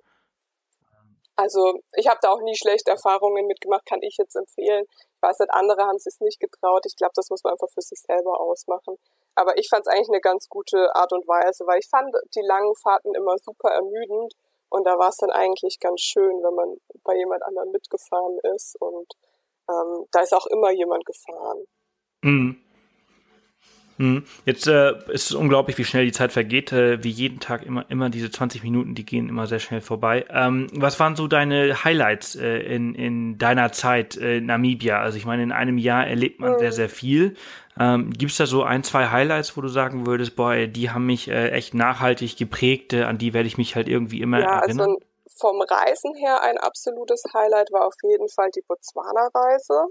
Also 1.37 1.81
ich 1.96 2.07
habe 2.07 2.18
da 2.20 2.29
auch 2.31 2.42
nie 2.42 2.55
schlechte 2.55 2.90
Erfahrungen 2.90 3.46
mitgemacht, 3.46 3.87
kann 3.87 4.03
ich 4.03 4.16
jetzt 4.18 4.37
empfehlen. 4.37 4.85
Ich 4.90 5.22
weiß 5.22 5.38
nicht, 5.38 5.50
andere 5.53 5.83
haben 5.83 5.96
es 5.96 6.20
nicht 6.20 6.38
getraut. 6.38 6.85
Ich 6.85 6.96
glaube, 6.96 7.12
das 7.14 7.31
muss 7.31 7.42
man 7.42 7.53
einfach 7.55 7.70
für 7.72 7.81
sich 7.81 8.00
selber 8.00 8.38
ausmachen. 8.40 8.96
Aber 9.40 9.57
ich 9.57 9.70
fand 9.70 9.87
es 9.87 9.90
eigentlich 9.90 10.11
eine 10.11 10.20
ganz 10.20 10.50
gute 10.50 10.94
Art 10.94 11.14
und 11.14 11.26
Weise, 11.26 11.66
weil 11.66 11.79
ich 11.79 11.88
fand 11.88 12.14
die 12.35 12.42
langen 12.42 12.74
Fahrten 12.74 13.14
immer 13.14 13.38
super 13.38 13.70
ermüdend 13.70 14.35
und 14.68 14.87
da 14.87 14.98
war 14.98 15.09
es 15.09 15.16
dann 15.16 15.31
eigentlich 15.31 15.81
ganz 15.81 16.03
schön, 16.03 16.42
wenn 16.42 16.55
man 16.55 16.76
bei 17.05 17.16
jemand 17.16 17.42
anderem 17.44 17.70
mitgefahren 17.70 18.38
ist 18.55 18.76
und 18.81 19.11
ähm, 19.70 20.05
da 20.12 20.20
ist 20.20 20.35
auch 20.35 20.44
immer 20.44 20.70
jemand 20.72 21.07
gefahren. 21.07 21.64
Mhm. 22.20 22.62
Hm. 24.01 24.25
Jetzt 24.47 24.67
äh, 24.67 24.93
ist 25.09 25.31
es 25.31 25.33
unglaublich, 25.33 25.77
wie 25.77 25.85
schnell 25.85 26.07
die 26.07 26.13
Zeit 26.13 26.33
vergeht. 26.33 26.73
Äh, 26.73 27.05
wie 27.05 27.11
jeden 27.11 27.39
Tag 27.39 27.67
immer, 27.67 27.85
immer 27.91 28.09
diese 28.09 28.31
20 28.31 28.63
Minuten, 28.63 28.95
die 28.95 29.05
gehen 29.05 29.29
immer 29.29 29.47
sehr 29.47 29.59
schnell 29.59 29.83
vorbei. 29.83 30.25
Ähm, 30.31 30.69
was 30.73 30.99
waren 30.99 31.17
so 31.17 31.29
deine 31.29 31.85
Highlights 31.85 32.35
äh, 32.35 32.61
in, 32.61 32.95
in 32.95 33.37
deiner 33.37 33.73
Zeit 33.73 34.17
in 34.17 34.47
Namibia? 34.47 35.03
Also 35.03 35.19
ich 35.19 35.27
meine, 35.27 35.43
in 35.43 35.53
einem 35.53 35.77
Jahr 35.77 36.07
erlebt 36.07 36.41
man 36.41 36.55
mhm. 36.55 36.61
sehr, 36.61 36.73
sehr 36.73 36.89
viel. 36.89 37.37
Ähm, 37.79 38.11
Gibt 38.11 38.33
es 38.33 38.39
da 38.39 38.47
so 38.47 38.63
ein, 38.63 38.85
zwei 38.85 39.09
Highlights, 39.09 39.55
wo 39.59 39.61
du 39.61 39.69
sagen 39.69 40.07
würdest, 40.07 40.35
boah, 40.35 40.57
die 40.67 40.91
haben 40.91 41.05
mich 41.05 41.29
äh, 41.29 41.51
echt 41.51 41.75
nachhaltig 41.75 42.39
geprägt, 42.39 42.95
äh, 42.95 43.03
an 43.03 43.19
die 43.19 43.35
werde 43.35 43.49
ich 43.49 43.59
mich 43.59 43.77
halt 43.77 43.87
irgendwie 43.87 44.23
immer 44.23 44.41
ja, 44.41 44.61
erinnern? 44.61 44.81
Also 44.81 44.99
vom 45.37 45.61
Reisen 45.61 46.15
her 46.15 46.43
ein 46.43 46.57
absolutes 46.57 47.23
Highlight 47.35 47.71
war 47.71 47.87
auf 47.87 47.95
jeden 48.03 48.31
Fall 48.31 48.49
die 48.55 48.63
Botswana-Reise. 48.63 49.89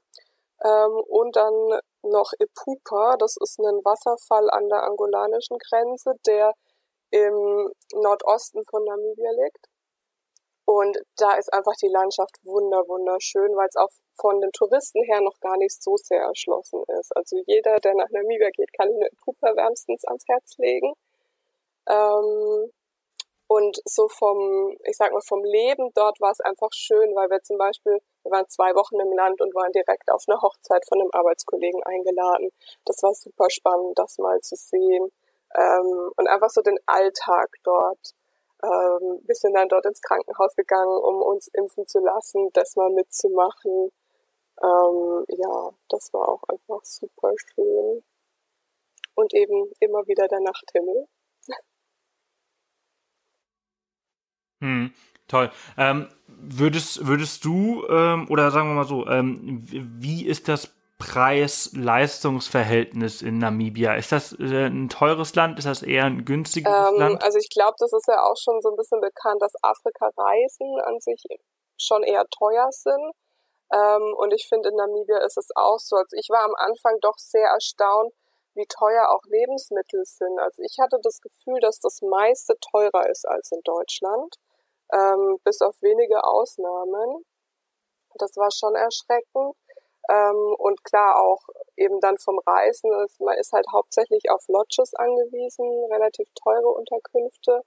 Ähm, 0.64 0.92
und 1.08 1.36
dann 1.36 1.80
noch 2.04 2.32
Epupa, 2.40 3.18
das 3.18 3.36
ist 3.40 3.60
ein 3.60 3.84
Wasserfall 3.84 4.50
an 4.50 4.68
der 4.70 4.84
angolanischen 4.84 5.58
Grenze, 5.58 6.14
der 6.26 6.54
im 7.12 7.72
Nordosten 7.94 8.64
von 8.70 8.84
Namibia 8.84 9.32
liegt. 9.32 9.66
Und 10.66 11.00
da 11.18 11.34
ist 11.34 11.52
einfach 11.52 11.74
die 11.82 11.88
Landschaft 11.88 12.38
wunder, 12.44 12.88
wunderschön, 12.88 13.56
weil 13.56 13.68
es 13.68 13.76
auch 13.76 13.90
von 14.22 14.40
den 14.40 14.52
Touristen 14.52 15.02
her 15.04 15.20
noch 15.22 15.40
gar 15.40 15.58
nicht 15.58 15.82
so 15.82 15.98
sehr 15.98 16.22
erschlossen 16.22 16.84
ist. 17.00 17.16
Also 17.18 17.38
jeder, 17.48 17.78
der 17.80 17.96
nach 17.96 18.10
Namibia 18.12 18.50
geht, 18.52 18.72
kann 18.74 18.90
Ihnen 18.92 19.02
Epupa 19.02 19.56
wärmstens 19.56 20.06
ans 20.06 20.24
Herz 20.28 20.58
legen. 20.60 20.94
Ähm, 21.88 22.72
und 23.50 23.82
so 23.84 24.08
vom, 24.10 24.78
ich 24.84 24.96
sag 24.96 25.12
mal, 25.12 25.24
vom 25.24 25.44
Leben 25.44 25.92
dort 25.96 26.22
war 26.22 26.30
es 26.30 26.40
einfach 26.40 26.70
schön, 26.72 27.16
weil 27.16 27.32
wir 27.32 27.42
zum 27.42 27.58
Beispiel, 27.58 28.00
wir 28.22 28.32
waren 28.32 28.48
zwei 28.48 28.76
Wochen 28.76 29.00
im 29.00 29.12
Land 29.12 29.42
und 29.42 29.56
waren 29.56 29.72
direkt 29.72 30.12
auf 30.12 30.24
eine 30.28 30.40
Hochzeit 30.40 30.86
von 30.88 31.02
einem 31.02 31.10
Arbeitskollegen 31.12 31.82
eingeladen. 31.82 32.52
Das 32.86 33.02
war 33.02 33.16
super 33.16 33.50
spannend, 33.50 33.98
das 33.98 34.20
mal 34.20 34.40
zu 34.42 34.56
sehen. 34.56 35.12
Ähm, 35.56 36.12
und 36.16 36.28
einfach 36.28 36.52
so 36.52 36.62
den 36.62 36.78
Alltag 36.86 37.50
dort. 37.64 38.14
Ähm, 38.62 39.22
wir 39.26 39.34
sind 39.34 39.56
dann 39.56 39.68
dort 39.68 39.88
ins 39.88 40.04
Krankenhaus 40.04 40.56
gegangen, 40.56 40.96
um 41.02 41.20
uns 41.24 41.48
impfen 41.48 41.88
zu 41.88 42.02
lassen, 42.02 42.52
das 42.54 42.76
mal 42.76 42.92
mitzumachen. 42.92 43.92
Ähm, 44.62 45.26
ja, 45.28 45.72
das 45.90 46.14
war 46.14 46.30
auch 46.30 46.44
einfach 46.50 46.86
super 46.86 47.34
schön. 47.36 48.04
Und 49.16 49.34
eben 49.34 49.72
immer 49.80 50.06
wieder 50.06 50.28
der 50.28 50.42
Nachthimmel. 50.42 51.08
Hm, 54.62 54.94
toll. 55.28 55.52
Ähm, 55.78 56.08
würdest, 56.28 57.08
würdest 57.08 57.44
du, 57.46 57.86
ähm, 57.90 58.28
oder 58.30 58.52
sagen 58.52 58.70
wir 58.70 58.76
mal 58.76 58.86
so, 58.86 59.08
ähm, 59.08 59.64
wie 59.66 60.26
ist 60.26 60.48
das 60.48 60.72
Preis-Leistungs-Verhältnis 61.00 63.22
in 63.22 63.38
Namibia? 63.38 63.94
Ist 63.96 64.12
das 64.12 64.34
äh, 64.34 64.68
ein 64.68 64.90
teures 64.90 65.34
Land? 65.34 65.58
Ist 65.58 65.66
das 65.66 65.82
eher 65.82 66.04
ein 66.04 66.26
günstiges 66.26 66.72
ähm, 66.72 67.00
Land? 67.00 67.24
Also 67.24 67.38
ich 67.40 67.50
glaube, 67.50 67.76
das 67.80 67.94
ist 67.94 68.08
ja 68.08 68.22
auch 68.22 68.36
schon 68.36 68.62
so 68.62 68.70
ein 68.70 68.76
bisschen 68.76 69.00
bekannt, 69.00 69.42
dass 69.42 69.54
Afrika-Reisen 69.64 70.82
an 70.86 71.00
sich 71.00 71.24
schon 71.78 72.04
eher 72.04 72.26
teuer 72.28 72.68
sind. 72.72 73.14
Ähm, 73.72 74.14
und 74.18 74.34
ich 74.34 74.50
finde, 74.50 74.68
in 74.70 74.76
Namibia 74.76 75.20
ist 75.20 75.38
es 75.38 75.52
auch 75.56 75.80
so. 75.80 75.96
Also 75.96 76.18
ich 76.18 76.28
war 76.30 76.44
am 76.44 76.56
Anfang 76.58 76.98
doch 77.02 77.18
sehr 77.18 77.48
erstaunt, 77.48 78.12
wie 78.56 78.66
teuer 78.68 79.08
auch 79.10 79.24
Lebensmittel 79.26 80.04
sind. 80.04 80.38
Also 80.40 80.62
ich 80.64 80.80
hatte 80.82 81.00
das 81.02 81.22
Gefühl, 81.22 81.62
dass 81.62 81.80
das 81.80 82.02
meiste 82.02 82.58
teurer 82.72 83.10
ist 83.10 83.26
als 83.26 83.54
in 83.54 83.62
Deutschland 83.64 84.36
ähm, 84.94 85.40
bis 85.44 85.62
auf 85.62 85.76
wenige 85.82 86.24
Ausnahmen. 86.24 87.26
Das 88.16 88.36
war 88.38 88.52
schon 88.52 88.76
erschreckend. 88.76 89.56
Ähm, 90.10 90.56
und 90.58 90.84
klar 90.84 91.22
auch 91.22 91.42
eben 91.78 92.00
dann 92.00 92.18
vom 92.18 92.40
Reisen, 92.40 92.92
ist, 93.06 93.20
man 93.22 93.38
ist 93.38 93.54
halt 93.54 93.68
hauptsächlich 93.72 94.32
auf 94.32 94.48
Lodges 94.48 94.96
angewiesen, 94.96 95.66
relativ 95.92 96.28
teure 96.34 96.68
Unterkünfte. 96.68 97.62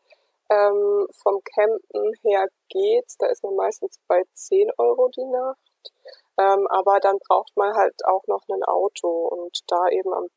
Ähm, 0.51 1.07
vom 1.23 1.41
Campen 1.55 2.13
her 2.23 2.49
geht's, 2.69 3.17
da 3.17 3.27
ist 3.27 3.45
man 3.45 3.55
meistens 3.55 3.99
bei 4.09 4.23
10 4.35 4.71
Euro 4.77 5.09
die 5.09 5.25
Nacht. 5.25 5.93
Ähm, 6.39 6.67
aber 6.69 6.99
dann 7.01 7.19
braucht 7.27 7.57
man 7.57 7.75
halt 7.75 7.95
auch 8.07 8.27
noch 8.27 8.43
ein 8.49 8.63
Auto 8.65 9.09
und 9.29 9.61
da 9.69 9.89
eben 9.89 10.13
am, 10.13 10.29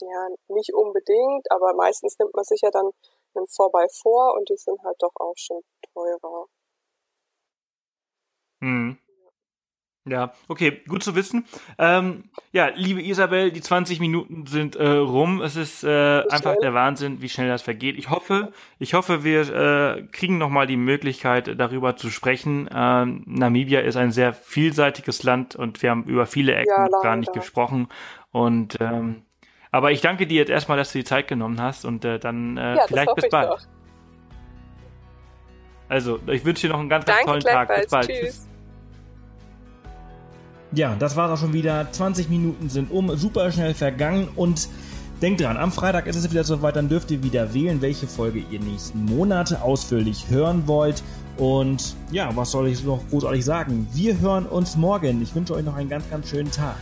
ja, 0.00 0.28
nicht 0.48 0.72
unbedingt, 0.72 1.50
aber 1.50 1.74
meistens 1.74 2.18
nimmt 2.18 2.34
man 2.34 2.44
sich 2.44 2.62
ja 2.62 2.70
dann 2.70 2.90
einen 3.34 3.46
4x4 3.46 4.36
und 4.36 4.48
die 4.48 4.56
sind 4.56 4.78
halt 4.84 4.96
doch 5.00 5.14
auch 5.16 5.34
schon 5.36 5.62
teurer. 5.92 6.46
Hm. 8.60 8.98
Ja, 10.06 10.32
okay, 10.48 10.80
gut 10.88 11.02
zu 11.02 11.14
wissen. 11.14 11.44
Ähm, 11.78 12.30
ja, 12.52 12.68
liebe 12.74 13.02
Isabel, 13.02 13.52
die 13.52 13.60
20 13.60 14.00
Minuten 14.00 14.46
sind 14.46 14.74
äh, 14.74 14.88
rum. 14.88 15.42
Es 15.42 15.56
ist 15.56 15.84
äh, 15.84 16.22
einfach 16.30 16.56
der 16.62 16.72
Wahnsinn, 16.72 17.20
wie 17.20 17.28
schnell 17.28 17.48
das 17.48 17.60
vergeht. 17.60 17.98
Ich 17.98 18.08
hoffe, 18.08 18.52
ich 18.78 18.94
hoffe, 18.94 19.24
wir 19.24 19.42
äh, 19.42 20.02
kriegen 20.10 20.38
noch 20.38 20.48
mal 20.48 20.66
die 20.66 20.78
Möglichkeit, 20.78 21.60
darüber 21.60 21.96
zu 21.96 22.08
sprechen. 22.08 22.68
Ähm, 22.74 23.24
Namibia 23.26 23.80
ist 23.80 23.96
ein 23.96 24.10
sehr 24.10 24.32
vielseitiges 24.32 25.22
Land 25.22 25.54
und 25.54 25.82
wir 25.82 25.90
haben 25.90 26.04
über 26.04 26.24
viele 26.24 26.54
Ecken 26.54 26.88
ja, 26.90 27.00
gar 27.02 27.16
nicht 27.16 27.34
gesprochen. 27.34 27.88
Und 28.32 28.78
ähm, 28.80 29.26
aber 29.72 29.92
ich 29.92 30.00
danke 30.00 30.26
dir 30.26 30.36
jetzt 30.36 30.50
erstmal, 30.50 30.76
dass 30.76 30.92
du 30.92 30.98
die 30.98 31.04
Zeit 31.04 31.28
genommen 31.28 31.60
hast 31.60 31.84
und 31.84 32.04
äh, 32.04 32.18
dann 32.18 32.56
äh, 32.56 32.76
ja, 32.76 32.84
vielleicht 32.86 33.14
bis 33.14 33.28
bald. 33.28 33.50
Doch. 33.50 33.60
Also, 35.88 36.20
ich 36.28 36.44
wünsche 36.44 36.66
dir 36.66 36.72
noch 36.72 36.80
einen 36.80 36.88
ganz, 36.88 37.04
ganz 37.04 37.18
Danke, 37.18 37.42
tollen 37.42 37.54
Tag. 37.54 37.80
Bis 37.80 37.90
bald. 37.90 38.08
Tschüss. 38.08 38.48
Ja, 40.72 40.94
das 40.96 41.16
war's 41.16 41.32
auch 41.32 41.42
schon 41.42 41.52
wieder. 41.52 41.90
20 41.90 42.28
Minuten 42.28 42.68
sind 42.68 42.92
um, 42.92 43.16
super 43.16 43.50
schnell 43.50 43.74
vergangen 43.74 44.28
und 44.36 44.68
denkt 45.20 45.40
dran, 45.40 45.56
am 45.56 45.72
Freitag 45.72 46.06
ist 46.06 46.16
es 46.16 46.30
wieder 46.30 46.44
soweit, 46.44 46.76
dann 46.76 46.88
dürft 46.88 47.10
ihr 47.10 47.22
wieder 47.22 47.52
wählen, 47.52 47.82
welche 47.82 48.06
Folge 48.06 48.38
ihr 48.50 48.60
nächsten 48.60 49.04
Monate 49.04 49.62
ausführlich 49.62 50.26
hören 50.30 50.66
wollt. 50.66 51.02
Und 51.36 51.96
ja, 52.12 52.30
was 52.36 52.52
soll 52.52 52.68
ich 52.68 52.84
noch 52.84 53.00
großartig 53.10 53.44
sagen? 53.44 53.88
Wir 53.92 54.18
hören 54.20 54.46
uns 54.46 54.76
morgen. 54.76 55.20
Ich 55.22 55.34
wünsche 55.34 55.54
euch 55.54 55.64
noch 55.64 55.74
einen 55.74 55.88
ganz, 55.88 56.08
ganz 56.08 56.28
schönen 56.28 56.50
Tag. 56.50 56.76